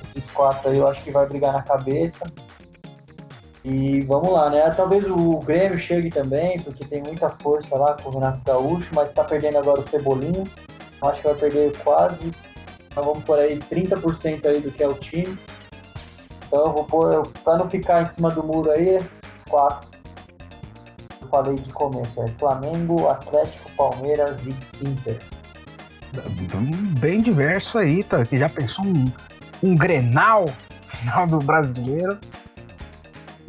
[0.00, 2.28] Esses quatro aí eu acho que vai brigar na cabeça.
[3.64, 4.68] E vamos lá, né?
[4.70, 9.12] Talvez o Grêmio chegue também, porque tem muita força lá com o Renato Gaúcho, mas
[9.12, 10.42] tá perdendo agora o Cebolinha.
[11.02, 12.30] Acho que vai perder quase,
[12.86, 15.36] então vamos por aí 30% aí do que é o time.
[16.46, 19.90] Então eu vou pôr, pra não ficar em cima do muro aí, esses quatro.
[21.20, 25.18] Eu falei de começo aí, Flamengo, Atlético, Palmeiras e Inter.
[27.00, 28.24] Bem diverso aí, tá?
[28.24, 29.10] Que já pensou um,
[29.62, 30.46] um Grenal
[30.88, 32.18] final do brasileiro.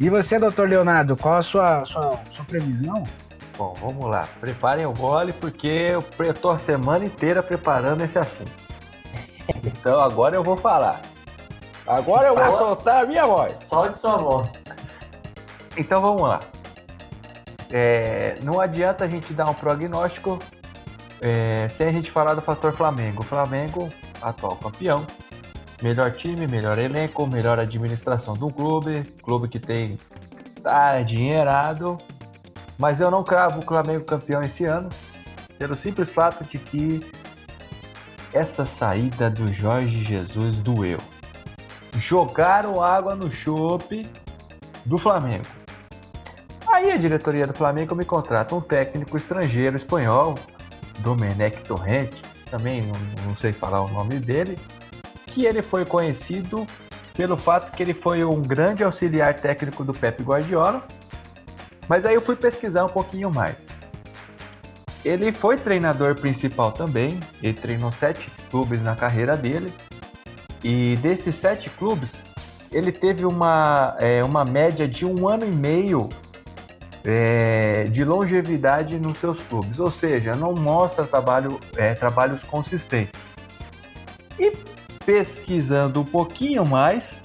[0.00, 3.04] E você, doutor Leonardo, qual a sua, sua, sua previsão?
[3.56, 4.28] Bom, vamos lá.
[4.40, 8.52] Preparem o gole, porque eu tô a semana inteira preparando esse assunto.
[9.62, 11.00] Então agora eu vou falar.
[11.86, 12.58] Agora eu vou Fala.
[12.58, 13.50] soltar a minha voz.
[13.50, 14.76] Só de sua voz.
[15.76, 16.40] Então vamos lá.
[17.70, 20.38] É, não adianta a gente dar um prognóstico
[21.20, 23.20] é, sem a gente falar do fator Flamengo.
[23.20, 23.92] O Flamengo,
[24.22, 25.06] atual campeão,
[25.82, 29.98] melhor time, melhor elenco, melhor administração do clube, clube que tem
[30.62, 31.98] tá dinheirado,
[32.78, 34.88] mas eu não cravo o Flamengo campeão esse ano,
[35.58, 37.04] pelo simples fato de que
[38.32, 40.98] essa saída do Jorge Jesus doeu.
[41.96, 44.10] Jogaram água no chope
[44.84, 45.46] do Flamengo.
[46.72, 50.34] Aí a diretoria do Flamengo me contrata um técnico estrangeiro espanhol,
[50.98, 52.20] Domenech Torrente,
[52.50, 52.94] também não,
[53.26, 54.58] não sei falar o nome dele,
[55.26, 56.66] que ele foi conhecido
[57.14, 60.84] pelo fato que ele foi um grande auxiliar técnico do Pep Guardiola.
[61.88, 63.74] Mas aí eu fui pesquisar um pouquinho mais.
[65.04, 69.72] Ele foi treinador principal também, ele treinou sete clubes na carreira dele.
[70.62, 72.22] E desses sete clubes,
[72.72, 76.08] ele teve uma, é, uma média de um ano e meio
[77.04, 83.34] é, de longevidade nos seus clubes, ou seja, não mostra trabalho, é, trabalhos consistentes.
[84.38, 84.56] E
[85.04, 87.18] pesquisando um pouquinho mais,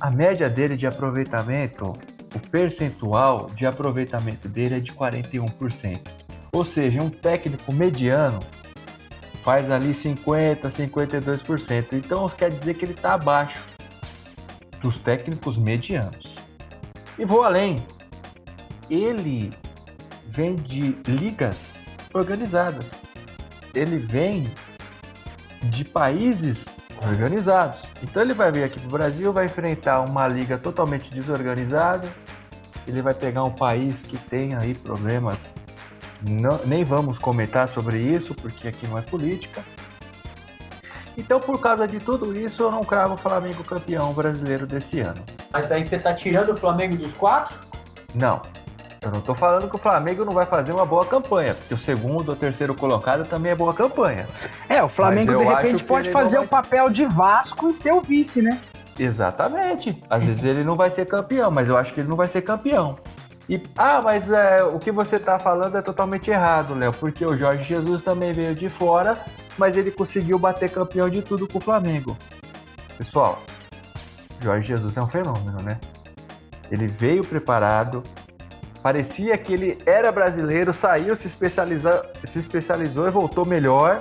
[0.00, 1.94] a média dele de aproveitamento,
[2.34, 6.00] o percentual de aproveitamento dele é de 41%.
[6.52, 8.40] Ou seja, um técnico mediano
[9.40, 11.92] faz ali 50, 52%.
[11.92, 13.62] Então isso quer dizer que ele está abaixo
[14.80, 16.34] dos técnicos medianos.
[17.18, 17.84] E vou além.
[18.90, 19.52] Ele
[20.28, 21.74] vem de ligas
[22.12, 22.92] organizadas.
[23.74, 24.44] Ele vem
[25.64, 26.66] de países
[27.02, 27.84] organizados.
[28.02, 32.08] Então ele vai vir aqui para o Brasil, vai enfrentar uma liga totalmente desorganizada.
[32.86, 35.54] Ele vai pegar um país que tem aí problemas.
[36.28, 39.62] Não, nem vamos comentar sobre isso, porque aqui não é política.
[41.16, 45.22] Então, por causa de tudo isso, eu não cravo o Flamengo campeão brasileiro desse ano.
[45.52, 47.56] Mas aí você tá tirando o Flamengo dos quatro?
[48.14, 48.42] Não.
[49.00, 51.78] Eu não tô falando que o Flamengo não vai fazer uma boa campanha, porque o
[51.78, 54.26] segundo ou terceiro colocado também é boa campanha.
[54.66, 56.46] É, o Flamengo de repente pode fazer vai...
[56.46, 58.58] o papel de Vasco e ser o vice, né?
[58.98, 60.00] Exatamente.
[60.08, 62.42] Às vezes ele não vai ser campeão, mas eu acho que ele não vai ser
[62.42, 62.98] campeão.
[63.48, 67.36] E, ah, mas é, o que você está falando é totalmente errado, Léo, porque o
[67.36, 69.18] Jorge Jesus também veio de fora,
[69.58, 72.16] mas ele conseguiu bater campeão de tudo com o Flamengo.
[72.96, 73.42] Pessoal,
[74.40, 75.78] Jorge Jesus é um fenômeno, né?
[76.70, 78.02] Ele veio preparado,
[78.82, 84.00] parecia que ele era brasileiro, saiu, se especializou, se especializou e voltou melhor.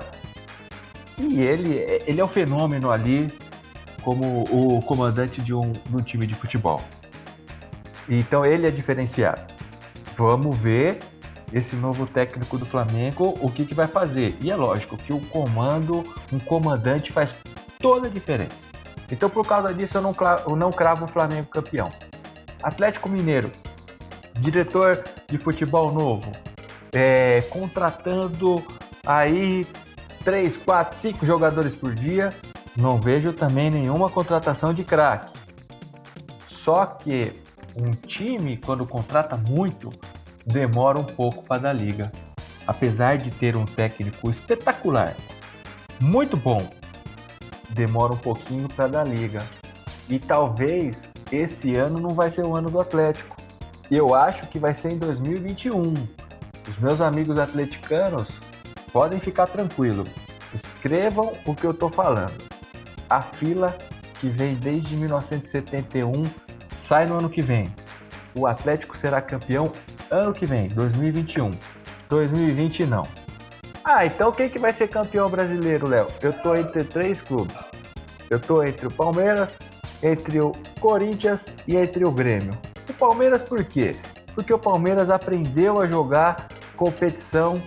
[1.18, 1.76] E ele,
[2.08, 3.32] ele é um fenômeno ali
[4.04, 6.82] como o comandante de um, de um time de futebol.
[8.08, 9.42] Então ele é diferenciado.
[10.18, 11.00] Vamos ver
[11.52, 14.36] esse novo técnico do Flamengo o que, que vai fazer.
[14.42, 17.36] E é lógico que o comando, um comandante faz
[17.80, 18.66] toda a diferença.
[19.12, 20.16] Então por causa disso eu não,
[20.48, 21.90] eu não cravo o Flamengo campeão.
[22.62, 23.52] Atlético Mineiro,
[24.40, 26.32] diretor de futebol novo,
[26.92, 28.64] é, contratando
[29.06, 29.66] aí
[30.24, 32.34] 3, 4, 5 jogadores por dia.
[32.76, 35.40] Não vejo também nenhuma contratação de craque.
[36.48, 37.34] Só que
[37.78, 39.92] um time, quando contrata muito,
[40.46, 42.12] demora um pouco para dar liga.
[42.66, 45.16] Apesar de ter um técnico espetacular,
[46.02, 46.68] muito bom,
[47.70, 49.44] demora um pouquinho para dar liga.
[50.10, 53.36] E talvez esse ano não vai ser o ano do Atlético.
[53.92, 55.82] Eu acho que vai ser em 2021.
[56.70, 58.40] Os meus amigos atleticanos
[58.92, 60.10] podem ficar tranquilos.
[60.54, 62.53] Escrevam o que eu estou falando.
[63.14, 63.78] A fila
[64.20, 66.26] que vem desde 1971
[66.74, 67.72] sai no ano que vem.
[68.36, 69.72] O Atlético será campeão
[70.10, 71.52] ano que vem, 2021.
[72.10, 73.08] 2020 não.
[73.84, 76.08] Ah, então quem que vai ser campeão brasileiro, Léo?
[76.24, 77.70] Eu tô entre três clubes.
[78.32, 79.60] Eu tô entre o Palmeiras,
[80.02, 82.58] entre o Corinthians e entre o Grêmio.
[82.90, 83.92] O Palmeiras por quê?
[84.34, 87.62] Porque o Palmeiras aprendeu a jogar competição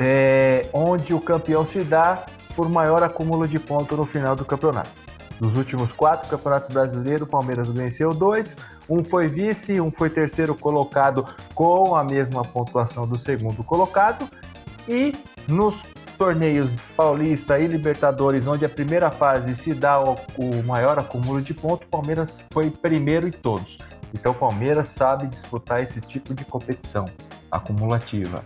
[0.00, 2.24] é, onde o campeão se dá
[2.56, 4.90] por maior acúmulo de pontos no final do campeonato.
[5.38, 8.56] Nos últimos quatro campeonatos brasileiros, o Palmeiras venceu dois,
[8.88, 14.26] um foi vice, um foi terceiro colocado com a mesma pontuação do segundo colocado.
[14.88, 15.14] E
[15.46, 15.82] nos
[16.16, 20.16] torneios Paulista e Libertadores, onde a primeira fase se dá o,
[20.64, 23.76] maior acúmulo de pontos, o Palmeiras foi primeiro em todos.
[24.14, 27.10] Então o Palmeiras sabe disputar esse tipo de competição
[27.50, 28.42] acumulativa.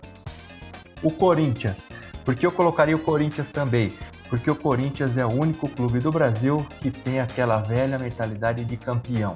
[1.01, 1.87] O Corinthians,
[2.23, 3.91] porque eu colocaria o Corinthians também?
[4.31, 8.77] porque o Corinthians é o único clube do Brasil que tem aquela velha mentalidade de
[8.77, 9.35] campeão.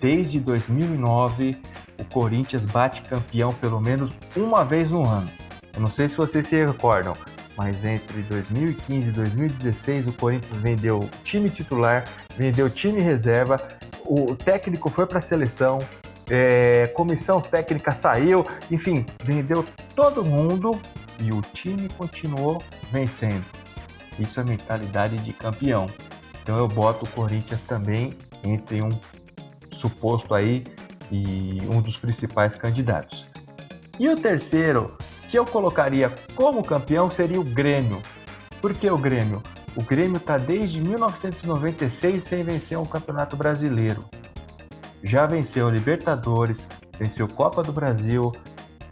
[0.00, 1.56] Desde 2009,
[1.96, 5.30] o Corinthians bate campeão pelo menos uma vez no ano.
[5.72, 7.16] Eu não sei se vocês se recordam,
[7.56, 12.04] mas entre 2015 e 2016 o Corinthians vendeu time titular,
[12.36, 13.58] vendeu time reserva,
[14.04, 15.78] o técnico foi para a seleção,
[16.28, 19.64] é, comissão técnica saiu, enfim, vendeu
[19.94, 20.76] todo mundo
[21.20, 23.44] e o time continuou vencendo.
[24.18, 25.88] Isso é mentalidade de campeão.
[26.42, 28.90] Então eu boto o Corinthians também entre um
[29.76, 30.64] suposto aí
[31.10, 33.30] e um dos principais candidatos.
[33.98, 34.96] E o terceiro
[35.28, 38.02] que eu colocaria como campeão seria o Grêmio.
[38.60, 39.42] Por que o Grêmio?
[39.76, 44.04] O Grêmio está desde 1996 sem vencer um campeonato brasileiro.
[45.02, 46.66] Já venceu Libertadores,
[46.98, 48.32] venceu Copa do Brasil,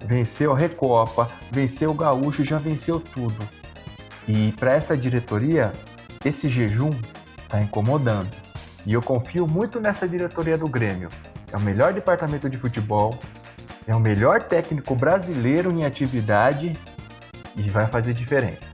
[0.05, 3.49] venceu a Recopa, venceu o Gaúcho, já venceu tudo.
[4.27, 5.73] E para essa diretoria,
[6.25, 6.91] esse jejum
[7.43, 8.31] está incomodando.
[8.85, 11.09] E eu confio muito nessa diretoria do Grêmio.
[11.53, 13.19] É o melhor departamento de futebol,
[13.87, 16.77] é o melhor técnico brasileiro em atividade
[17.57, 18.73] e vai fazer diferença.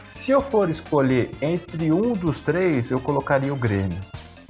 [0.00, 3.98] Se eu for escolher entre um dos três, eu colocaria o Grêmio.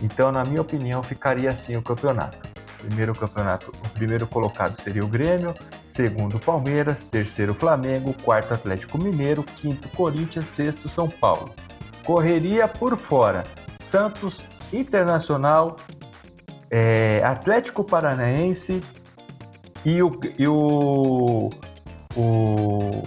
[0.01, 2.39] Então, na minha opinião, ficaria assim o campeonato.
[2.79, 5.53] Primeiro campeonato, o primeiro colocado seria o Grêmio,
[5.85, 11.51] segundo Palmeiras, terceiro Flamengo, quarto Atlético Mineiro, quinto Corinthians, sexto São Paulo.
[12.05, 13.45] Correria por fora:
[13.81, 14.43] Santos,
[14.73, 15.77] Internacional,
[16.71, 18.83] é, Atlético Paranaense
[19.85, 21.51] e o, e o,
[22.15, 23.03] o,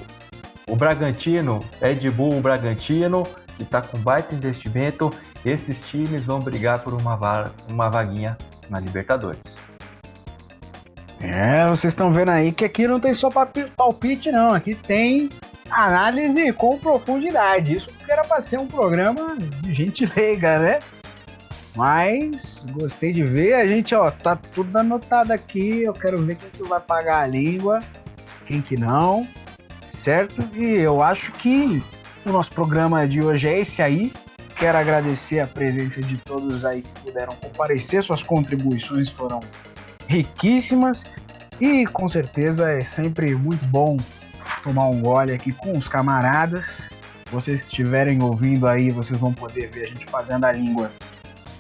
[0.68, 3.26] o Bragantino, Red Bull Bragantino,
[3.56, 5.14] que está com baita investimento.
[5.46, 8.38] Esses times vão brigar por uma, uma vaguinha
[8.70, 9.51] na Libertadores.
[11.22, 14.54] É, vocês estão vendo aí que aqui não tem só palpite, não.
[14.54, 15.30] Aqui tem
[15.70, 17.76] análise com profundidade.
[17.76, 20.80] Isso porque era para ser um programa de gente leiga, né?
[21.76, 23.54] Mas gostei de ver.
[23.54, 25.84] A gente, ó, tá tudo anotado aqui.
[25.84, 27.80] Eu quero ver quem que vai pagar a língua,
[28.46, 29.28] quem que não,
[29.86, 30.44] certo?
[30.54, 31.82] E eu acho que
[32.26, 34.12] o nosso programa de hoje é esse aí.
[34.58, 38.04] Quero agradecer a presença de todos aí que puderam comparecer.
[38.04, 39.40] Suas contribuições foram
[40.12, 41.06] riquíssimas
[41.60, 43.98] e com certeza é sempre muito bom
[44.62, 46.90] tomar um gole aqui com os camaradas.
[47.32, 50.92] Vocês que estiverem ouvindo aí, vocês vão poder ver a gente pagando a língua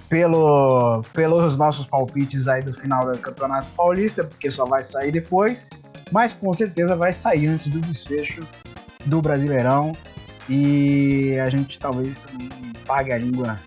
[0.09, 5.69] pelo, pelos nossos palpites aí do final do Campeonato Paulista, porque só vai sair depois,
[6.11, 8.41] mas com certeza vai sair antes do desfecho
[9.05, 9.95] do Brasileirão
[10.49, 12.49] e a gente talvez também
[12.85, 13.57] pague a língua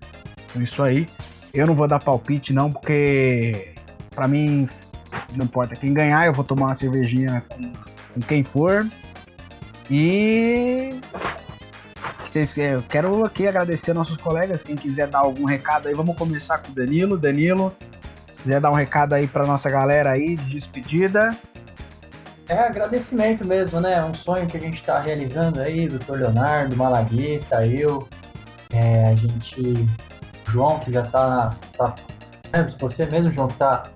[0.53, 1.07] com isso aí.
[1.51, 3.74] Eu não vou dar palpite não, porque
[4.15, 4.65] para mim
[5.35, 7.73] não importa quem ganhar, eu vou tomar uma cervejinha com,
[8.13, 8.87] com quem for.
[9.89, 10.99] E
[12.19, 14.63] vocês, eu quero aqui agradecer nossos colegas.
[14.63, 17.17] Quem quiser dar algum recado aí, vamos começar com o Danilo.
[17.17, 17.75] Danilo,
[18.31, 21.37] se quiser dar um recado aí para nossa galera aí de despedida.
[22.47, 24.03] É agradecimento mesmo, né?
[24.03, 28.07] Um sonho que a gente está realizando aí, doutor Leonardo, Malagueta, eu,
[28.71, 29.87] é, a gente,
[30.47, 31.95] João, que já está, tá,
[32.53, 33.89] é, você mesmo, João, que está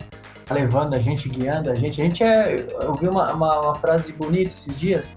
[0.49, 2.01] levando a gente, guiando a gente.
[2.01, 2.67] A gente é.
[2.81, 5.15] Eu vi uma, uma, uma frase bonita esses dias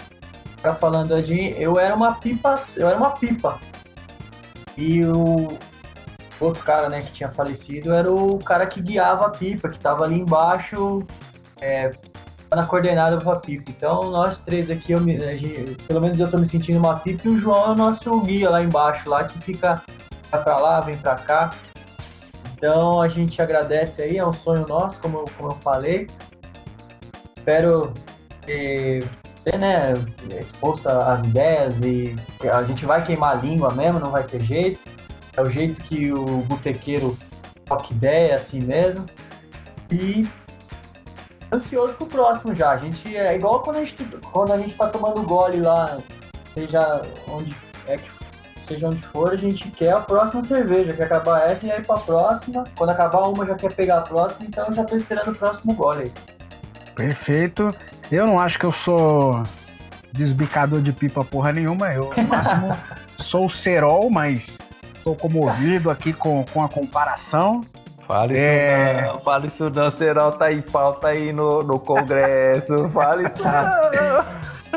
[0.62, 3.58] cara falando de eu era uma pipa, eu era uma pipa.
[4.76, 5.58] E o
[6.40, 10.04] outro cara, né, que tinha falecido era o cara que guiava a pipa, que tava
[10.04, 11.04] ali embaixo,
[11.60, 11.90] é,
[12.50, 13.70] na coordenada pra pipa.
[13.70, 17.26] Então, nós três aqui, eu me, gente, pelo menos eu tô me sentindo uma pipa
[17.26, 19.82] e o João é o nosso guia lá embaixo, lá que fica
[20.30, 21.54] vai pra lá, vem pra cá.
[22.62, 26.06] Então, a gente agradece aí, é um sonho nosso, como, como eu falei.
[27.36, 27.92] Espero
[28.46, 29.04] ter
[29.42, 29.94] ter, né,
[30.40, 32.14] exposta as ideias e
[32.48, 34.78] a gente vai queimar a língua mesmo, não vai ter jeito.
[35.36, 37.18] É o jeito que o botequeiro
[37.64, 39.06] toca ideia, assim mesmo.
[39.90, 40.24] E
[41.52, 42.70] ansioso pro próximo já.
[42.70, 45.98] A gente é igual quando a gente, quando a gente tá tomando gole lá,
[46.54, 47.56] seja onde
[47.88, 48.08] é que
[48.62, 51.98] seja onde for, a gente quer a próxima cerveja, quer acabar essa e ir pra
[51.98, 52.64] próxima.
[52.76, 55.74] Quando acabar uma, já quer pegar a próxima, então eu já tô esperando o próximo
[55.74, 56.12] gole aí.
[56.94, 57.74] Perfeito.
[58.10, 59.44] Eu não acho que eu sou
[60.12, 61.92] desbicador de pipa porra nenhuma.
[61.92, 62.76] Eu, no máximo,
[63.18, 64.58] sou cerol, mas
[64.94, 67.62] estou comovido aqui com, com a comparação.
[68.06, 69.02] Fala isso é...
[69.06, 74.24] não, fala isso não, Serol tá em pauta aí no, no Congresso, fala isso não.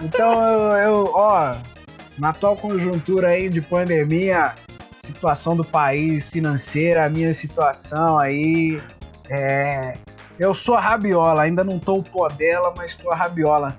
[0.03, 1.55] Então, eu, eu, ó,
[2.17, 4.53] na atual conjuntura aí de pandemia,
[4.99, 8.81] situação do país financeira, a minha situação aí,
[9.29, 9.97] é,
[10.39, 13.77] eu sou a Rabiola, ainda não tô o pó dela, mas tô a Rabiola.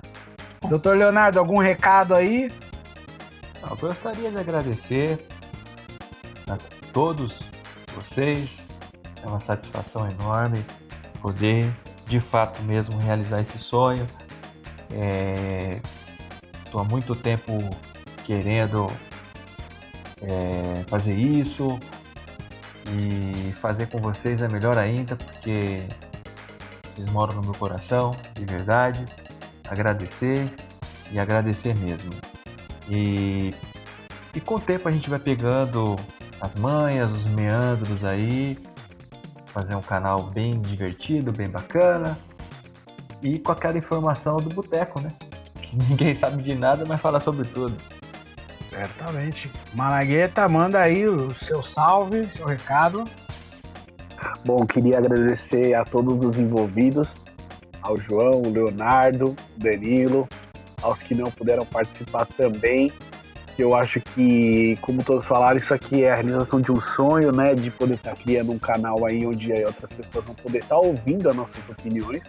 [0.69, 2.51] Doutor Leonardo, algum recado aí?
[3.69, 5.19] Eu gostaria de agradecer
[6.47, 6.57] a
[6.91, 7.41] todos
[7.95, 8.67] vocês.
[9.21, 10.63] É uma satisfação enorme
[11.21, 11.71] poder,
[12.05, 14.05] de fato mesmo, realizar esse sonho.
[16.65, 16.83] Estou é...
[16.83, 17.51] há muito tempo
[18.27, 18.91] querendo
[20.21, 21.79] é, fazer isso
[22.91, 25.87] e fazer com vocês é melhor ainda, porque
[26.93, 29.05] vocês moram no meu coração, de verdade.
[29.69, 30.53] Agradecer
[31.09, 32.11] e agradecer mesmo.
[32.89, 33.55] E,
[34.35, 35.95] e com o tempo a gente vai pegando
[36.41, 38.57] as manhas, os meandros aí,
[39.47, 42.17] fazer um canal bem divertido, bem bacana.
[43.23, 45.07] E com aquela informação do boteco, né?
[45.67, 47.75] Que ninguém sabe de nada, mas fala sobre tudo.
[48.77, 49.51] Certamente.
[49.73, 53.03] Malagueta, manda aí o seu salve, seu recado.
[54.45, 57.09] Bom, queria agradecer a todos os envolvidos,
[57.81, 60.27] ao João, o Leonardo, o Danilo,
[60.81, 62.91] aos que não puderam participar também.
[63.57, 67.55] Eu acho que, como todos falaram, isso aqui é a realização de um sonho, né?
[67.55, 71.35] De poder estar criando um canal aí onde outras pessoas vão poder estar ouvindo as
[71.35, 72.21] nossas opiniões.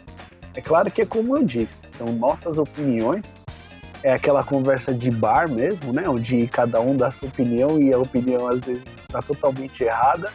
[0.54, 3.26] É claro que é como eu disse, são nossas opiniões
[4.02, 6.08] é aquela conversa de bar mesmo, né?
[6.08, 10.30] Onde cada um dá sua opinião e a opinião às vezes está totalmente errada.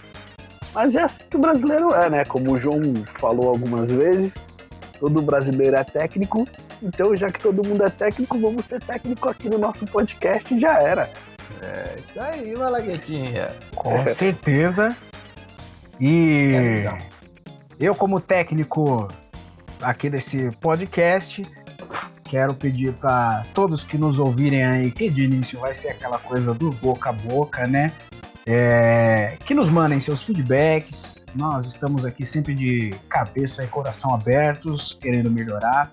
[0.73, 2.25] Mas é assim que o brasileiro é, né?
[2.25, 2.81] Como o João
[3.19, 4.31] falou algumas vezes,
[4.99, 6.47] todo brasileiro é técnico.
[6.81, 10.59] Então, já que todo mundo é técnico, vamos ser técnico aqui no nosso podcast e
[10.59, 11.09] já era.
[11.61, 13.49] É isso aí, Malaguetinha.
[13.75, 14.95] Com certeza.
[15.99, 17.13] E É
[17.79, 19.07] eu, como técnico
[19.81, 21.45] aqui desse podcast,
[22.33, 26.51] quero pedir para todos que nos ouvirem aí, que de início vai ser aquela coisa
[26.51, 27.93] do boca a boca, né?
[28.43, 31.27] É, que nos mandem seus feedbacks.
[31.35, 35.91] Nós estamos aqui sempre de cabeça e coração abertos, querendo melhorar.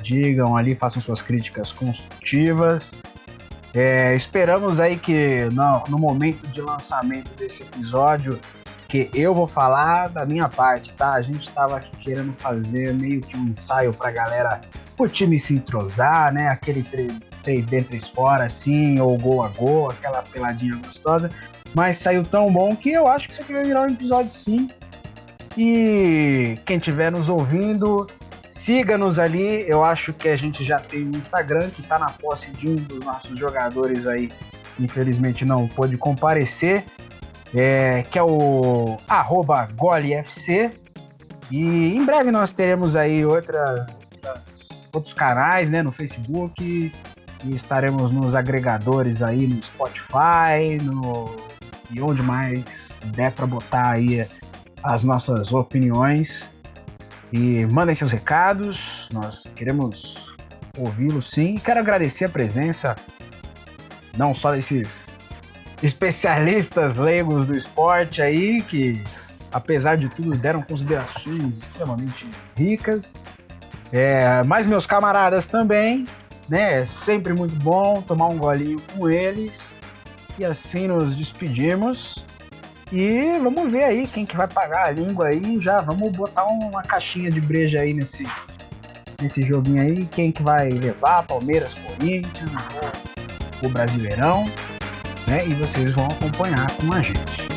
[0.00, 3.02] Digam ali, façam suas críticas construtivas.
[3.74, 8.38] É, esperamos aí que no, no momento de lançamento desse episódio,
[8.90, 11.10] que eu vou falar da minha parte, tá?
[11.10, 14.60] A gente estava aqui querendo fazer meio que um ensaio pra galera,
[14.96, 16.48] pro time se entrosar, né?
[16.48, 21.30] Aquele 3 dentro, 3 fora, assim, ou gol a gol, aquela peladinha gostosa.
[21.72, 24.68] Mas saiu tão bom que eu acho que isso aqui vai virar um episódio sim.
[25.56, 28.08] E quem estiver nos ouvindo,
[28.48, 29.68] siga-nos ali.
[29.68, 32.74] Eu acho que a gente já tem um Instagram que está na posse de um
[32.74, 34.32] dos nossos jogadores aí.
[34.80, 36.84] Infelizmente não pôde comparecer.
[37.54, 40.70] É, que é o arroba GoleFC.
[41.50, 46.92] E em breve nós teremos aí outras, outras, outros canais né, no Facebook.
[47.42, 51.34] E estaremos nos agregadores aí no Spotify, no
[51.90, 54.26] e onde mais der para botar aí
[54.82, 56.54] as nossas opiniões.
[57.32, 60.36] E mandem seus recados, nós queremos
[60.78, 61.58] ouvi-los sim.
[61.58, 62.96] Quero agradecer a presença
[64.16, 65.14] não só desses
[65.82, 69.02] especialistas leigos do esporte aí, que
[69.52, 72.26] apesar de tudo deram considerações extremamente
[72.56, 73.20] ricas,
[73.92, 76.06] é, mas meus camaradas também,
[76.48, 76.80] né?
[76.80, 79.76] É sempre muito bom tomar um golinho com eles.
[80.38, 82.24] E assim nos despedimos.
[82.92, 85.60] E vamos ver aí quem que vai pagar a língua aí.
[85.60, 88.26] Já vamos botar uma caixinha de breja aí nesse,
[89.20, 90.06] nesse joguinho aí.
[90.06, 91.24] Quem que vai levar?
[91.24, 92.50] Palmeiras, Corinthians,
[93.62, 94.44] o Brasileirão.
[95.30, 95.46] Né?
[95.46, 97.49] E vocês vão acompanhar com a gente.